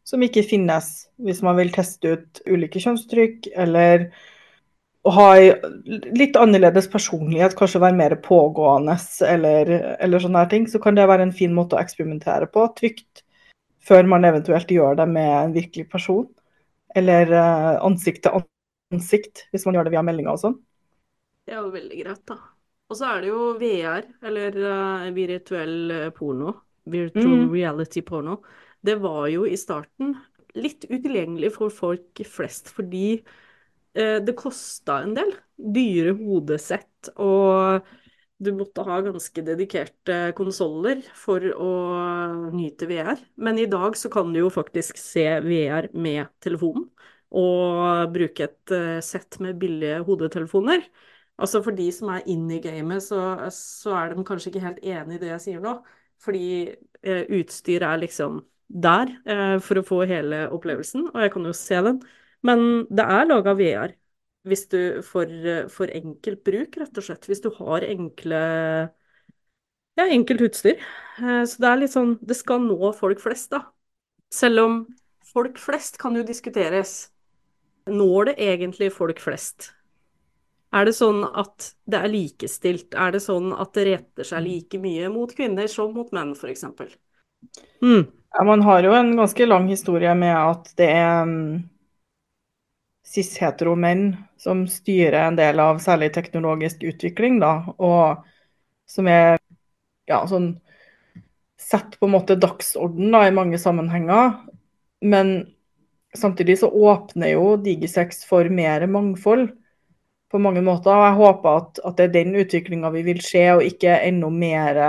som 0.03 0.23
ikke 0.27 0.43
finnes 0.43 0.89
hvis 1.23 1.45
man 1.47 1.55
vil 1.61 1.71
teste 1.71 2.17
ut 2.17 2.41
ulike 2.51 2.83
kjønnsuttrykk, 2.83 3.53
eller 3.55 4.09
å 5.07 5.13
ha 5.15 5.29
litt 6.19 6.39
annerledes 6.39 6.89
personlighet, 6.91 7.55
kanskje 7.59 7.83
være 7.83 7.99
mer 7.99 8.17
pågående 8.23 8.97
eller, 9.27 9.71
eller 10.03 10.23
sånne 10.23 10.43
her 10.43 10.51
ting, 10.51 10.67
så 10.71 10.83
kan 10.83 10.99
det 10.99 11.09
være 11.11 11.29
en 11.29 11.35
fin 11.35 11.55
måte 11.55 11.79
å 11.79 11.83
eksperimentere 11.83 12.51
på, 12.51 12.67
trygt, 12.79 13.22
før 13.83 14.09
man 14.11 14.27
eventuelt 14.29 14.71
gjør 14.71 14.99
det 15.01 15.09
med 15.11 15.31
en 15.41 15.55
virkelig 15.57 15.89
person. 15.93 16.27
Eller 16.97 17.31
uh, 17.33 17.83
ansikt 17.87 18.25
til 18.27 18.43
ansikt, 18.93 19.47
hvis 19.51 19.65
man 19.67 19.79
gjør 19.79 19.89
det 19.89 19.95
via 19.95 20.05
meldinger 20.05 20.35
og 20.35 20.43
sånn. 20.43 20.59
Det 21.47 21.55
er 21.57 21.63
jo 21.63 21.71
veldig 21.75 22.03
greit, 22.03 22.25
da. 22.29 22.37
Og 22.93 22.99
så 22.99 23.09
er 23.09 23.23
det 23.25 23.31
jo 23.31 23.47
VR, 23.57 24.11
eller 24.29 24.59
uh, 24.61 25.07
virtuell 25.17 25.95
eh, 25.95 26.11
porno. 26.13 26.53
Virtual 26.93 27.47
mm. 27.47 27.53
reality 27.55 28.03
porno 28.05 28.41
det 28.83 28.99
var 29.03 29.29
jo 29.31 29.47
i 29.47 29.57
starten 29.59 30.17
litt 30.59 30.85
utilgjengelig 30.91 31.53
for 31.55 31.73
folk 31.73 32.23
flest, 32.29 32.73
fordi 32.75 33.15
eh, 33.15 34.19
det 34.25 34.35
kosta 34.39 35.01
en 35.05 35.15
del. 35.17 35.31
Dyre 35.57 36.17
hodesett, 36.19 37.13
og 37.23 37.87
du 38.43 38.51
måtte 38.57 38.85
ha 38.87 38.99
ganske 39.05 39.45
dedikerte 39.47 40.19
konsoller 40.39 41.03
for 41.19 41.45
å 41.55 41.71
nyte 42.55 42.89
VR. 42.91 43.21
Men 43.37 43.61
i 43.61 43.69
dag 43.71 43.97
så 43.99 44.11
kan 44.13 44.33
du 44.33 44.43
jo 44.43 44.51
faktisk 44.53 44.99
se 45.01 45.27
VR 45.45 45.89
med 45.95 46.31
telefonen, 46.43 46.89
og 47.33 48.13
bruke 48.13 48.45
et 48.45 48.75
uh, 48.75 49.01
sett 49.05 49.39
med 49.41 49.57
billige 49.61 50.03
hodetelefoner. 50.07 50.85
Altså 51.41 51.63
for 51.65 51.75
de 51.77 51.89
som 51.95 52.11
er 52.13 52.27
inne 52.31 52.59
i 52.59 52.63
gamet, 52.63 53.03
så, 53.03 53.21
så, 53.55 53.95
er 53.97 54.13
de 54.13 54.25
kanskje 54.27 54.53
ikke 54.53 54.67
helt 54.67 54.83
enig 54.85 55.17
i 55.17 55.23
det 55.23 55.31
jeg 55.33 55.45
sier 55.47 55.63
nå. 55.65 55.79
Fordi 56.23 56.69
eh, 56.69 57.25
utstyr 57.41 57.83
er 57.83 58.03
liksom 58.03 58.43
der 58.83 59.11
eh, 59.27 59.57
for 59.65 59.81
å 59.81 59.87
få 59.87 60.03
hele 60.07 60.45
opplevelsen, 60.55 61.09
og 61.11 61.25
jeg 61.25 61.33
kan 61.35 61.49
jo 61.49 61.55
se 61.57 61.81
den. 61.89 61.99
Men 62.47 62.85
det 62.93 63.07
er 63.17 63.27
laga 63.27 63.57
VR 63.59 63.97
hvis 64.49 64.67
du 64.73 64.81
for, 65.07 65.31
for 65.71 65.93
enkelt 65.95 66.43
bruk, 66.47 66.77
rett 66.81 66.99
og 66.99 67.07
slett. 67.07 67.29
Hvis 67.31 67.43
du 67.45 67.51
har 67.61 67.87
enkle 67.87 68.41
ja, 69.99 70.07
enkelt 70.09 70.41
utstyr. 70.49 70.81
Eh, 71.21 71.45
så 71.45 71.63
det 71.63 71.69
er 71.69 71.81
litt 71.83 71.95
sånn 71.95 72.17
Det 72.25 72.37
skal 72.39 72.65
nå 72.65 72.93
folk 72.97 73.21
flest, 73.23 73.53
da. 73.53 73.67
Selv 74.33 74.65
om 74.65 74.81
folk 75.33 75.61
flest 75.61 76.01
kan 76.01 76.17
jo 76.17 76.25
diskuteres. 76.27 77.13
Når 77.91 78.31
det 78.31 78.37
egentlig 78.47 78.93
folk 78.95 79.21
flest? 79.21 79.73
Er 80.73 80.87
det 80.89 80.95
sånn 80.97 81.21
at 81.27 81.73
det 81.85 81.99
er 82.01 82.09
likestilt? 82.09 82.95
Er 82.97 83.13
det 83.13 83.21
sånn 83.21 83.51
at 83.53 83.75
det 83.77 83.85
retter 83.91 84.25
seg 84.25 84.45
like 84.47 84.81
mye 84.81 85.11
mot 85.13 85.33
kvinner 85.37 85.69
som 85.69 85.93
mot 85.93 86.09
menn, 86.17 86.33
f.eks.? 86.33 86.65
Mm. 87.83 88.07
Ja, 88.33 88.45
man 88.49 88.63
har 88.65 88.87
jo 88.87 88.95
en 88.97 89.13
ganske 89.19 89.45
lang 89.45 89.67
historie 89.69 90.15
med 90.17 90.33
at 90.33 90.71
det 90.79 90.89
er 90.95 91.27
um, 91.29 91.59
cis-hetero 93.07 93.75
menn 93.79 94.13
som 94.41 94.65
styrer 94.71 95.27
en 95.27 95.39
del 95.39 95.61
av 95.61 95.81
særlig 95.83 96.13
teknologisk 96.15 96.85
utvikling, 96.87 97.41
da, 97.43 97.55
og 97.79 98.23
som 98.89 99.09
er 99.11 99.39
ja, 100.09 100.25
sånn 100.29 100.55
Setter 101.63 101.95
på 101.95 102.09
en 102.09 102.17
måte 102.17 102.35
dagsorden 102.43 103.13
da, 103.15 103.21
i 103.29 103.35
mange 103.35 103.55
sammenhenger. 103.61 104.33
Men 105.07 105.29
samtidig 106.19 106.57
så 106.59 106.67
åpner 106.67 107.37
jo 107.37 107.53
Digisex 107.63 108.25
for 108.27 108.51
mer 108.51 108.83
mangfold 108.91 109.53
på 110.27 110.41
mange 110.43 110.65
måter. 110.67 110.91
Og 110.91 111.07
Jeg 111.07 111.19
håper 111.21 111.61
at, 111.61 111.79
at 111.87 112.01
det 112.01 112.09
er 112.09 112.17
den 112.17 112.35
utviklinga 112.43 112.91
vi 112.97 113.05
vil 113.07 113.23
se, 113.23 113.45
og 113.55 113.63
ikke 113.63 113.95
enda 114.09 114.33
mer 114.35 114.83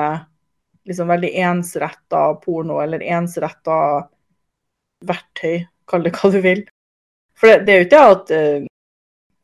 liksom 0.90 1.14
veldig 1.14 1.32
ensretta 1.46 2.24
porno 2.42 2.82
eller 2.84 3.06
ensretta 3.06 3.78
verktøy, 5.06 5.68
kall 5.88 6.10
det 6.10 6.16
hva 6.18 6.34
du 6.34 6.42
vil. 6.44 6.66
For 7.40 7.50
det, 7.50 7.66
det 7.66 7.74
er 7.74 7.82
jo 7.82 7.88
ikke 7.88 8.04
at 8.12 8.34
uh, 8.34 8.68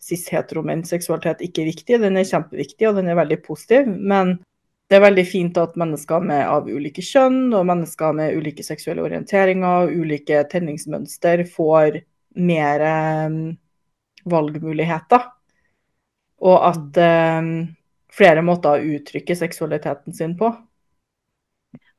cis-heteromenns 0.09 0.91
seksualitet 0.93 1.41
ikke 1.45 1.63
er 1.63 1.71
viktig, 1.71 1.99
den 2.03 2.19
er 2.19 2.27
kjempeviktig 2.27 2.89
og 2.89 2.99
den 2.99 3.09
er 3.11 3.19
veldig 3.19 3.39
positiv. 3.45 3.89
Men 3.89 4.37
det 4.89 4.97
er 4.97 5.05
veldig 5.05 5.25
fint 5.29 5.57
at 5.61 5.75
mennesker 5.77 6.23
med, 6.25 6.43
av 6.49 6.69
ulike 6.69 7.03
kjønn 7.05 7.53
og 7.53 7.67
mennesker 7.69 8.15
med 8.17 8.37
ulike 8.39 8.65
seksuelle 8.65 9.03
orienteringer 9.05 9.85
og 9.85 9.97
ulike 10.01 10.41
tenningsmønster 10.49 11.43
får 11.49 11.99
mer 12.41 12.85
um, 13.27 13.43
valgmuligheter. 14.29 15.27
Og 16.39 16.65
at 16.71 16.97
um, 17.43 17.51
flere 18.09 18.41
måter 18.45 18.79
å 18.79 18.95
uttrykke 18.97 19.37
seksualiteten 19.37 20.15
sin 20.15 20.33
på. 20.39 20.49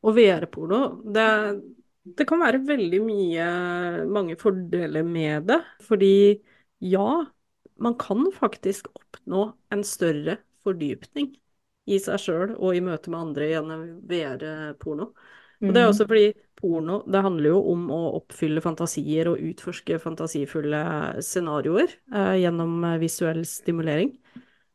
Og 0.00 0.16
VR-porno, 0.16 0.80
det, 1.14 1.28
det, 2.04 2.26
kan 2.28 2.40
være 2.42 2.62
veldig 2.68 3.00
mye, 3.04 3.48
mange 4.10 4.36
fordeler 4.40 5.04
med 5.06 5.48
det. 5.50 5.60
Fordi 5.86 6.14
ja, 6.84 7.10
man 7.80 7.98
kan 8.00 8.26
faktisk 8.36 8.88
oppnå 8.94 9.50
en 9.72 9.84
større 9.86 10.40
fordypning 10.64 11.32
i 11.90 11.98
seg 12.00 12.20
sjøl 12.22 12.54
og 12.54 12.76
i 12.76 12.82
møte 12.84 13.12
med 13.12 13.20
andre 13.20 13.50
gjennom 13.50 13.84
VR-porno. 14.08 15.10
Og 15.60 15.74
det 15.74 15.80
er 15.80 15.90
også 15.90 16.06
mm. 16.06 16.08
fordi 16.08 16.28
porno 16.60 17.00
det 17.08 17.20
handler 17.24 17.52
jo 17.52 17.58
om 17.72 17.82
å 17.92 18.00
oppfylle 18.20 18.62
fantasier 18.64 19.28
og 19.28 19.42
utforske 19.44 19.98
fantasifulle 20.00 20.80
scenarioer 21.24 21.90
eh, 22.14 22.36
gjennom 22.40 22.86
visuell 23.00 23.42
stimulering. 23.48 24.14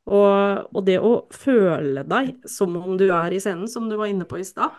Og, 0.05 0.67
og, 0.69 0.81
det 0.85 0.99
å 1.01 1.15
føle 1.33 2.03
deg 2.05 2.35
som 2.49 2.75
om 2.77 2.93
du 2.99 3.07
er 3.09 3.33
i 3.33 3.41
scenen, 3.41 3.65
som 3.69 3.89
du 3.89 3.95
var 3.97 4.11
inne 4.11 4.27
på 4.29 4.37
i 4.37 4.45
stad, 4.45 4.75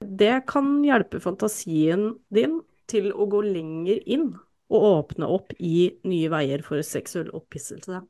det 0.00 0.46
kan 0.50 0.80
hjelpe 0.84 1.20
fantasien 1.22 2.10
din 2.34 2.60
til 2.90 3.10
å 3.14 3.26
gå 3.30 3.40
lenger 3.46 4.02
inn 4.06 4.28
og 4.72 4.84
åpne 4.90 5.28
opp 5.30 5.54
i 5.62 5.88
nye 6.06 6.30
veier 6.30 6.62
for 6.66 6.82
seksuell 6.84 7.30
opphisselse. 7.34 8.02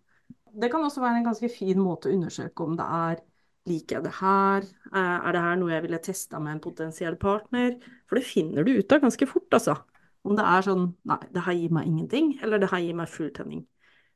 Det 0.57 0.71
kan 0.73 0.85
også 0.85 1.03
være 1.03 1.21
en 1.21 1.29
ganske 1.29 1.51
fin 1.53 1.81
måte 1.81 2.09
å 2.09 2.17
undersøke 2.17 2.65
om 2.65 2.77
det 2.79 2.91
er 3.01 3.25
Liker 3.67 3.97
jeg 3.97 4.05
det 4.05 4.13
her? 4.21 4.67
Eh, 4.95 5.17
er 5.27 5.35
det 5.35 5.41
her 5.43 5.57
noe 5.59 5.73
jeg 5.73 5.83
ville 5.83 5.99
testa 5.99 6.39
med 6.39 6.53
en 6.55 6.61
potensiell 6.63 7.17
partner? 7.19 7.73
For 8.07 8.15
det 8.19 8.29
finner 8.29 8.63
du 8.63 8.77
ut 8.77 8.93
av 8.95 9.01
ganske 9.03 9.27
fort, 9.27 9.49
altså. 9.59 9.75
Om 10.23 10.37
det 10.39 10.45
er 10.47 10.67
sånn 10.69 10.85
Nei, 11.11 11.19
det 11.35 11.43
her 11.43 11.57
gir 11.59 11.75
meg 11.75 11.89
ingenting, 11.91 12.29
eller 12.47 12.63
det 12.63 12.69
her 12.71 12.85
gir 12.85 12.95
meg 12.95 13.11
full 13.11 13.33
tenning. 13.35 13.65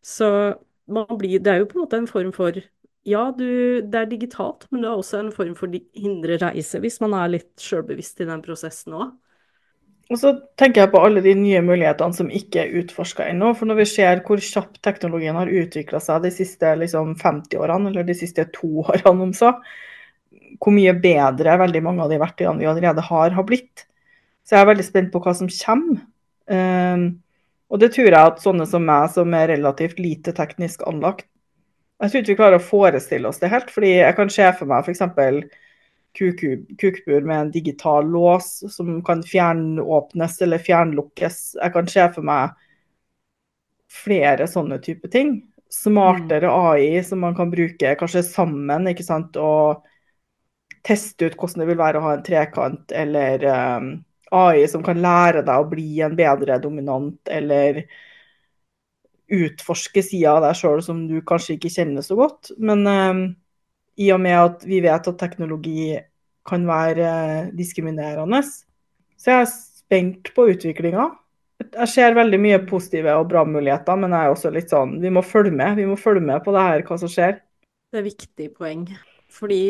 Så 0.06 0.28
blir, 0.87 1.42
det 1.42 1.50
er 1.50 1.59
jo 1.64 1.66
på 1.72 1.80
en 1.80 1.83
måte 1.83 1.98
en 1.98 2.06
form 2.11 2.30
for 2.35 2.62
ja, 3.09 3.31
du, 3.33 3.81
det 3.81 3.97
er 3.97 4.09
digitalt, 4.11 4.67
men 4.71 4.83
det 4.83 4.91
er 4.91 5.01
også 5.01 5.23
en 5.23 5.33
form 5.33 5.55
for 5.57 5.73
hindre 5.97 6.37
reise, 6.43 6.81
hvis 6.83 7.01
man 7.01 7.17
er 7.17 7.33
litt 7.33 7.53
sjølbevisst 7.63 8.21
i 8.21 8.29
den 8.29 8.43
prosessen 8.45 8.97
òg. 8.99 9.13
Og 10.11 10.19
så 10.19 10.33
tenker 10.59 10.83
jeg 10.83 10.91
på 10.91 11.01
alle 11.07 11.23
de 11.23 11.37
nye 11.39 11.61
mulighetene 11.63 12.17
som 12.17 12.33
ikke 12.35 12.65
er 12.65 12.73
utforska 12.81 13.29
ennå. 13.31 13.53
For 13.55 13.71
når 13.71 13.79
vi 13.79 13.87
ser 13.93 14.25
hvor 14.27 14.43
kjapt 14.43 14.81
teknologien 14.83 15.39
har 15.39 15.53
utvikla 15.61 16.01
seg 16.03 16.25
de 16.25 16.33
siste 16.35 16.73
liksom, 16.81 17.15
50 17.21 17.63
årene, 17.63 17.93
eller 17.93 18.09
de 18.09 18.17
siste 18.19 18.49
to 18.57 18.83
årene 18.91 19.29
om 19.29 19.33
så, 19.37 19.53
hvor 20.59 20.75
mye 20.75 20.97
bedre 20.99 21.55
veldig 21.63 21.85
mange 21.87 22.03
av 22.03 22.11
de 22.11 22.19
verktøyene 22.21 22.59
vi 22.59 22.69
allerede 22.69 23.07
har, 23.07 23.37
har 23.39 23.47
blitt. 23.47 23.87
Så 24.43 24.57
jeg 24.57 24.65
er 24.65 24.73
veldig 24.73 24.89
spent 24.89 25.13
på 25.15 25.23
hva 25.23 25.37
som 25.39 25.51
kommer. 25.55 26.03
Um, 26.51 27.05
og 27.71 27.79
det 27.79 27.93
tror 27.95 28.09
jeg 28.09 28.19
at 28.19 28.43
sånne 28.43 28.67
som 28.67 28.83
meg, 28.83 29.13
som 29.15 29.31
er 29.39 29.53
relativt 29.53 30.03
lite 30.03 30.35
teknisk 30.35 30.83
anlagt, 30.91 31.29
jeg 32.01 32.11
tror 32.11 32.23
ikke 32.23 32.33
vi 32.33 32.39
klarer 32.39 32.61
å 32.61 32.65
forestille 32.65 33.29
oss 33.29 33.41
det 33.43 33.51
helt. 33.53 33.71
fordi 33.71 33.97
jeg 33.99 34.17
kan 34.17 34.31
se 34.33 34.47
for 34.59 34.71
meg 34.71 34.87
f.eks 34.87 35.03
kukbur 36.13 37.21
med 37.21 37.41
en 37.41 37.51
digital 37.51 38.09
lås 38.11 38.75
som 38.75 39.03
kan 39.05 39.23
fjernåpnes 39.23 40.41
eller 40.43 40.59
fjernlukkes. 40.59 41.39
Jeg 41.63 41.73
kan 41.73 41.89
se 41.89 42.07
for 42.15 42.27
meg 42.27 42.57
flere 43.91 44.49
sånne 44.51 44.81
type 44.83 45.11
ting. 45.13 45.37
Smartere 45.71 46.51
mm. 46.51 46.67
AI 46.67 47.03
som 47.07 47.23
man 47.23 47.37
kan 47.39 47.51
bruke 47.51 47.95
kanskje 47.99 48.25
sammen, 48.27 48.89
ikke 48.91 49.07
sant, 49.07 49.39
og 49.39 49.87
teste 50.87 51.29
ut 51.29 51.37
hvordan 51.39 51.63
det 51.63 51.69
vil 51.71 51.79
være 51.81 52.01
å 52.01 52.07
ha 52.09 52.15
en 52.17 52.25
trekant, 52.27 52.93
eller 52.97 53.45
um, 53.47 53.91
AI 54.35 54.67
som 54.71 54.83
kan 54.83 54.99
lære 55.03 55.45
deg 55.47 55.63
å 55.63 55.69
bli 55.71 56.01
en 56.03 56.17
bedre 56.19 56.59
dominant, 56.63 57.21
eller 57.31 57.85
utforske 59.31 60.03
sida 60.05 60.37
av 60.37 60.45
deg 60.45 60.59
sjøl 60.59 60.83
som 60.85 61.05
du 61.09 61.21
kanskje 61.27 61.57
ikke 61.57 61.73
kjenner 61.73 62.05
så 62.05 62.16
godt. 62.19 62.53
Men 62.59 62.87
eh, 62.90 63.23
i 64.05 64.11
og 64.14 64.23
med 64.23 64.38
at 64.38 64.66
vi 64.69 64.81
vet 64.85 65.11
at 65.11 65.21
teknologi 65.21 65.95
kan 66.49 66.66
være 66.69 67.07
eh, 67.07 67.51
diskriminerende. 67.57 68.43
Så 69.21 69.33
jeg 69.33 69.45
er 69.45 69.51
spent 69.51 70.33
på 70.35 70.49
utviklinga. 70.55 71.11
Jeg 71.61 71.93
ser 71.93 72.16
veldig 72.16 72.40
mye 72.40 72.59
positive 72.69 73.12
og 73.21 73.29
bra 73.29 73.45
muligheter, 73.45 73.99
men 74.01 74.14
jeg 74.16 74.27
er 74.27 74.33
også 74.33 74.51
litt 74.55 74.71
sånn 74.73 74.95
Vi 75.03 75.11
må 75.12 75.21
følge 75.21 75.53
med. 75.53 75.77
Vi 75.77 75.87
må 75.88 75.99
følge 76.01 76.25
med 76.25 76.40
på 76.45 76.55
det 76.57 76.64
her, 76.64 76.85
hva 76.88 76.97
som 77.03 77.11
skjer. 77.12 77.37
Det 77.90 78.01
er 78.01 78.07
viktig 78.07 78.47
poeng. 78.57 78.87
Fordi 79.31 79.62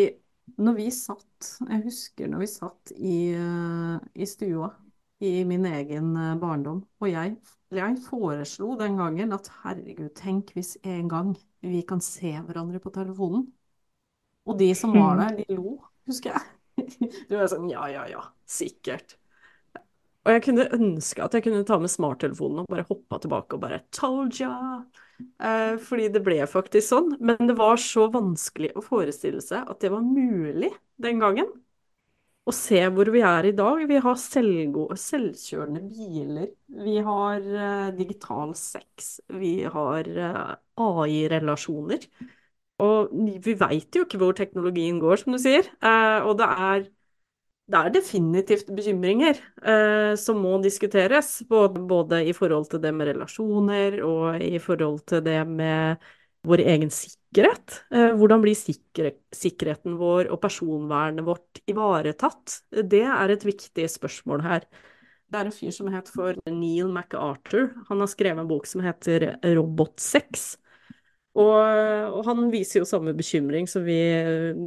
når 0.60 0.76
vi 0.78 0.86
satt 0.94 1.50
Jeg 1.68 1.82
husker 1.84 2.28
når 2.30 2.42
vi 2.42 2.48
satt 2.50 2.92
i, 2.96 3.18
eh, 3.32 3.96
i 4.14 4.26
stua 4.28 4.70
i 5.20 5.44
min 5.44 5.66
egen 5.68 6.14
eh, 6.16 6.36
barndom, 6.40 6.84
og 7.00 7.10
jeg, 7.10 7.34
jeg 7.78 8.00
foreslo 8.02 8.74
den 8.80 8.98
gangen 8.98 9.34
at 9.36 9.50
herregud, 9.62 10.10
tenk 10.18 10.50
hvis 10.56 10.76
en 10.82 11.08
gang 11.10 11.34
vi 11.62 11.84
kan 11.86 12.02
se 12.02 12.32
hverandre 12.34 12.80
på 12.82 12.92
telefonen. 12.94 13.46
Og 14.48 14.58
de 14.58 14.72
som 14.74 14.94
var 14.96 15.14
mm. 15.14 15.22
der, 15.22 15.38
de 15.38 15.58
lo, 15.58 15.76
husker 16.10 16.34
jeg. 16.34 16.48
Du 17.28 17.36
var 17.36 17.50
sånn 17.52 17.68
ja, 17.70 17.84
ja, 17.92 18.06
ja, 18.08 18.24
sikkert. 18.48 19.18
Og 20.24 20.34
jeg 20.34 20.44
kunne 20.44 20.66
ønske 20.76 21.22
at 21.24 21.36
jeg 21.36 21.44
kunne 21.46 21.64
ta 21.68 21.78
med 21.80 21.92
smarttelefonen 21.92 22.62
og 22.62 22.72
bare 22.72 22.84
hoppa 22.88 23.20
tilbake 23.22 23.56
og 23.56 23.62
bare 23.62 23.82
told 23.94 24.36
ya! 24.40 24.52
Eh, 25.20 25.76
fordi 25.80 26.08
det 26.12 26.22
ble 26.24 26.38
faktisk 26.48 26.86
sånn. 26.88 27.14
Men 27.20 27.48
det 27.48 27.56
var 27.60 27.80
så 27.80 28.06
vanskelig 28.12 28.72
å 28.76 28.84
forestille 28.84 29.40
seg 29.44 29.68
at 29.68 29.80
det 29.84 29.92
var 29.92 30.04
mulig 30.04 30.72
den 31.00 31.22
gangen. 31.22 31.48
Å 32.48 32.52
se 32.56 32.80
hvor 32.94 33.10
vi 33.12 33.20
er 33.26 33.50
i 33.50 33.54
dag. 33.56 33.82
Vi 33.86 33.98
har 34.00 34.16
selvkjørende 34.18 35.82
biler. 35.90 36.48
Vi 36.86 36.96
har 37.04 37.40
uh, 37.44 37.90
digital 37.96 38.54
sex. 38.58 39.18
Vi 39.28 39.60
har 39.68 40.08
uh, 40.16 40.54
AI-relasjoner. 40.80 42.06
Og 42.80 43.12
vi 43.44 43.54
veit 43.60 43.94
jo 43.94 44.06
ikke 44.06 44.20
hvor 44.22 44.32
teknologien 44.38 44.98
går, 45.02 45.20
som 45.20 45.36
du 45.36 45.40
sier. 45.42 45.68
Uh, 45.84 46.24
og 46.30 46.38
det 46.40 46.48
er, 46.48 46.86
det 47.70 47.80
er 47.80 47.92
definitivt 47.94 48.70
bekymringer 48.74 49.36
eh, 49.62 50.14
som 50.18 50.40
må 50.42 50.56
diskuteres. 50.64 51.36
Både, 51.46 51.84
både, 51.86 52.24
i 52.26 52.32
forhold 52.34 52.66
til 52.72 52.80
det 52.82 52.90
med 52.96 53.12
relasjoner, 53.12 54.00
og 54.02 54.42
i 54.42 54.58
forhold 54.58 55.04
til 55.12 55.22
det 55.22 55.38
med 55.46 56.08
vår 56.46 56.62
egen 56.64 56.92
sikkerhet. 56.94 57.82
Eh, 57.92 58.12
hvordan 58.16 58.44
blir 58.44 58.56
sikre, 58.58 59.14
sikkerheten 59.34 59.98
vår 60.00 60.30
og 60.32 60.40
personvernet 60.42 61.26
vårt 61.26 61.60
ivaretatt? 61.70 62.60
Det 62.70 63.04
er 63.04 63.34
et 63.34 63.44
viktig 63.46 63.88
spørsmål 63.90 64.46
her. 64.46 64.64
Det 65.30 65.38
er 65.38 65.46
en 65.46 65.54
fyr 65.54 65.74
som 65.74 65.90
heter 65.92 66.14
for 66.14 66.40
Neil 66.50 66.88
MacArthur. 66.90 67.70
Han 67.88 68.02
har 68.02 68.10
skrevet 68.10 68.42
en 68.42 68.50
bok 68.50 68.66
som 68.66 68.82
heter 68.82 69.36
Robotsex. 69.46 70.56
Og, 71.38 71.54
og, 71.54 72.24
han 72.26 72.48
viser 72.50 72.82
jo 72.82 72.88
samme 72.88 73.14
bekymring 73.14 73.68
som 73.70 73.84
vi 73.86 74.00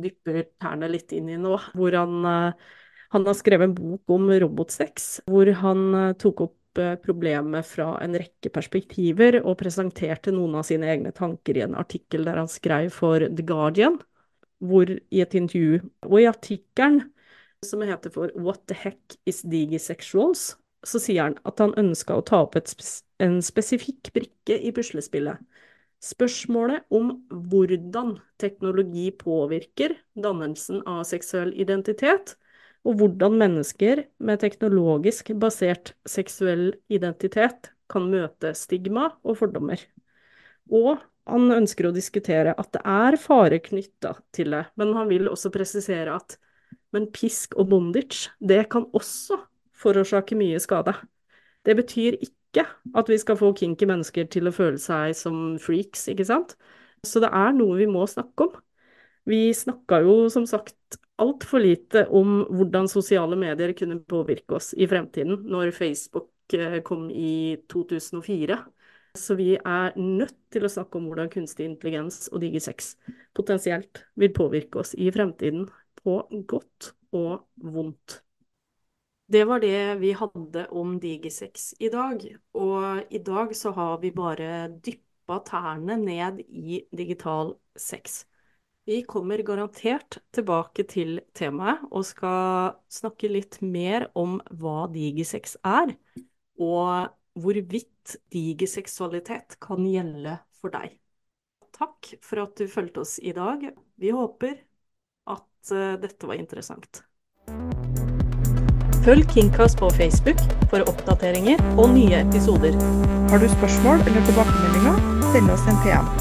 dypper 0.04 0.46
tærne 0.62 0.88
litt 0.92 1.12
inn 1.16 1.28
i 1.34 1.40
nå. 1.42 1.58
Hvor 1.76 1.98
han, 2.00 2.14
eh, 2.30 2.72
han 3.14 3.28
har 3.28 3.38
skrevet 3.38 3.68
en 3.68 3.76
bok 3.76 4.16
om 4.16 4.32
robotsex, 4.46 5.26
hvor 5.28 5.52
han 5.60 5.84
eh, 6.00 6.14
tok 6.22 6.48
opp 6.48 6.56
eh, 6.56 6.63
problemet 7.04 7.68
fra 7.68 7.94
en 8.04 8.16
rekke 8.18 8.52
perspektiver 8.54 9.40
og 9.44 9.58
presenterte 9.62 10.34
noen 10.34 10.58
av 10.60 10.68
sine 10.68 10.90
egne 10.92 11.14
tanker 11.16 11.58
i 11.58 11.64
en 11.66 11.78
artikkel 11.80 12.26
der 12.28 12.40
han 12.42 12.52
skrev 12.52 12.90
for 12.96 13.24
The 13.24 13.46
Guardian, 13.46 14.00
hvor 14.64 14.88
i 14.90 15.22
et 15.22 15.34
intervju 15.36 15.82
Og 16.08 16.22
i 16.22 16.28
artikkelen, 16.28 17.02
som 17.64 17.82
heter 17.82 18.12
for 18.12 18.32
What 18.36 18.68
the 18.68 18.76
heck 18.76 19.18
is 19.26 19.42
digisexuals, 19.42 20.56
så 20.84 21.00
sier 21.00 21.30
han 21.30 21.38
at 21.48 21.60
han 21.60 21.76
ønska 21.80 22.16
å 22.16 22.26
ta 22.26 22.44
opp 22.44 22.58
spes 22.68 23.04
en 23.24 23.40
spesifikk 23.42 24.12
brikke 24.16 24.58
i 24.60 24.72
puslespillet. 24.76 25.40
Spørsmålet 26.04 26.84
om 26.92 27.14
hvordan 27.32 28.18
teknologi 28.42 29.08
påvirker 29.16 29.96
dannelsen 30.20 30.82
av 30.90 31.06
seksuell 31.08 31.54
identitet, 31.56 32.36
og 32.84 33.00
hvordan 33.00 33.38
mennesker 33.40 34.04
med 34.20 34.42
teknologisk 34.44 35.32
basert 35.40 35.94
seksuell 36.10 36.74
identitet 36.92 37.72
kan 37.92 38.10
møte 38.12 38.54
stigma 38.58 39.10
og 39.24 39.38
fordommer. 39.40 39.80
Og 40.72 40.98
han 41.30 41.52
ønsker 41.56 41.88
å 41.88 41.96
diskutere 41.96 42.56
at 42.60 42.72
det 42.76 42.82
er 42.84 43.20
fare 43.22 43.60
knytta 43.64 44.18
til 44.36 44.56
det, 44.56 44.66
men 44.80 44.92
han 44.98 45.08
vil 45.12 45.30
også 45.32 45.54
presisere 45.54 46.16
at 46.18 46.38
men 46.94 47.08
pisk 47.10 47.56
og 47.58 47.72
bondage, 47.72 48.30
det 48.38 48.68
kan 48.70 48.86
også 48.94 49.40
forårsake 49.82 50.38
mye 50.38 50.60
skade. 50.62 50.94
Det 51.66 51.76
betyr 51.80 52.20
ikke 52.22 52.68
at 52.94 53.10
vi 53.10 53.18
skal 53.18 53.40
få 53.40 53.50
kinky 53.58 53.88
mennesker 53.90 54.28
til 54.30 54.50
å 54.50 54.54
føle 54.54 54.78
seg 54.82 55.16
som 55.18 55.56
freaks, 55.62 56.06
ikke 56.12 56.28
sant? 56.30 56.54
Så 57.04 57.24
det 57.24 57.32
er 57.34 57.56
noe 57.58 57.80
vi 57.80 57.90
må 57.90 58.06
snakke 58.08 58.46
om. 58.46 58.54
Vi 59.26 59.48
snakka 59.56 60.04
jo 60.06 60.28
som 60.30 60.46
sagt 60.50 60.76
altfor 61.22 61.62
lite 61.62 62.06
om 62.10 62.44
hvordan 62.50 62.88
sosiale 62.92 63.38
medier 63.40 63.74
kunne 63.78 64.00
påvirke 64.00 64.58
oss 64.58 64.72
i 64.74 64.88
fremtiden, 64.90 65.44
når 65.50 65.74
Facebook 65.76 66.56
eh, 66.58 66.80
kom 66.86 67.10
i 67.12 67.58
2004. 67.72 68.58
Så 69.14 69.36
vi 69.38 69.54
er 69.54 69.94
nødt 70.00 70.38
til 70.50 70.66
å 70.66 70.72
snakke 70.74 70.98
om 70.98 71.06
hvordan 71.10 71.30
kunstig 71.30 71.68
intelligens 71.70 72.32
og 72.34 72.42
digisex 72.42 72.96
potensielt 73.38 74.02
vil 74.18 74.34
påvirke 74.34 74.82
oss 74.82 74.96
i 74.98 75.12
fremtiden, 75.14 75.68
på 76.04 76.18
godt 76.50 76.90
og 77.16 77.46
vondt. 77.64 78.24
Det 79.34 79.46
var 79.48 79.62
det 79.64 80.02
vi 80.02 80.12
hadde 80.18 80.66
om 80.76 80.98
Digisex 81.00 81.74
i 81.80 81.90
dag. 81.94 82.26
Og 82.60 83.14
i 83.14 83.22
dag 83.24 83.56
så 83.56 83.72
har 83.72 84.02
vi 84.02 84.12
bare 84.12 84.68
dyppa 84.84 85.40
tærne 85.48 85.96
ned 86.02 86.42
i 86.50 86.82
digital 86.92 87.56
sex. 87.80 88.26
Vi 88.86 89.04
kommer 89.08 89.40
garantert 89.48 90.18
tilbake 90.36 90.84
til 90.92 91.22
temaet 91.38 91.86
og 91.88 92.04
skal 92.04 92.74
snakke 92.92 93.30
litt 93.32 93.62
mer 93.64 94.10
om 94.20 94.42
hva 94.60 94.90
digisex 94.92 95.56
er, 95.64 95.94
og 96.60 97.14
hvorvidt 97.40 98.18
digiseksualitet 98.34 99.56
kan 99.64 99.88
gjelde 99.88 100.36
for 100.60 100.76
deg. 100.76 100.98
Takk 101.74 102.12
for 102.22 102.44
at 102.44 102.60
du 102.60 102.68
fulgte 102.68 103.06
oss 103.06 103.16
i 103.24 103.32
dag. 103.34 103.64
Vi 103.96 104.12
håper 104.14 104.60
at 105.32 105.72
eh, 105.72 105.96
dette 106.04 106.28
var 106.28 106.36
interessant. 106.36 107.06
Følg 109.04 109.28
Kingcast 109.32 109.80
på 109.80 109.90
Facebook 109.96 110.44
for 110.72 110.84
oppdateringer 110.92 111.60
og 111.78 111.96
nye 111.96 112.20
episoder. 112.20 112.76
Har 113.32 113.40
du 113.40 113.48
spørsmål 113.56 114.04
eller 114.04 114.28
tilbakemeldinger, 114.28 115.00
send 115.32 115.56
oss 115.56 115.66
en 115.72 115.80
PM. 115.88 116.12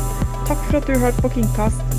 Takk 0.46 0.62
for 0.68 0.78
at 0.78 0.86
du 0.86 0.94
hørte 1.02 1.26
på 1.26 1.34
Kingcast. 1.36 1.91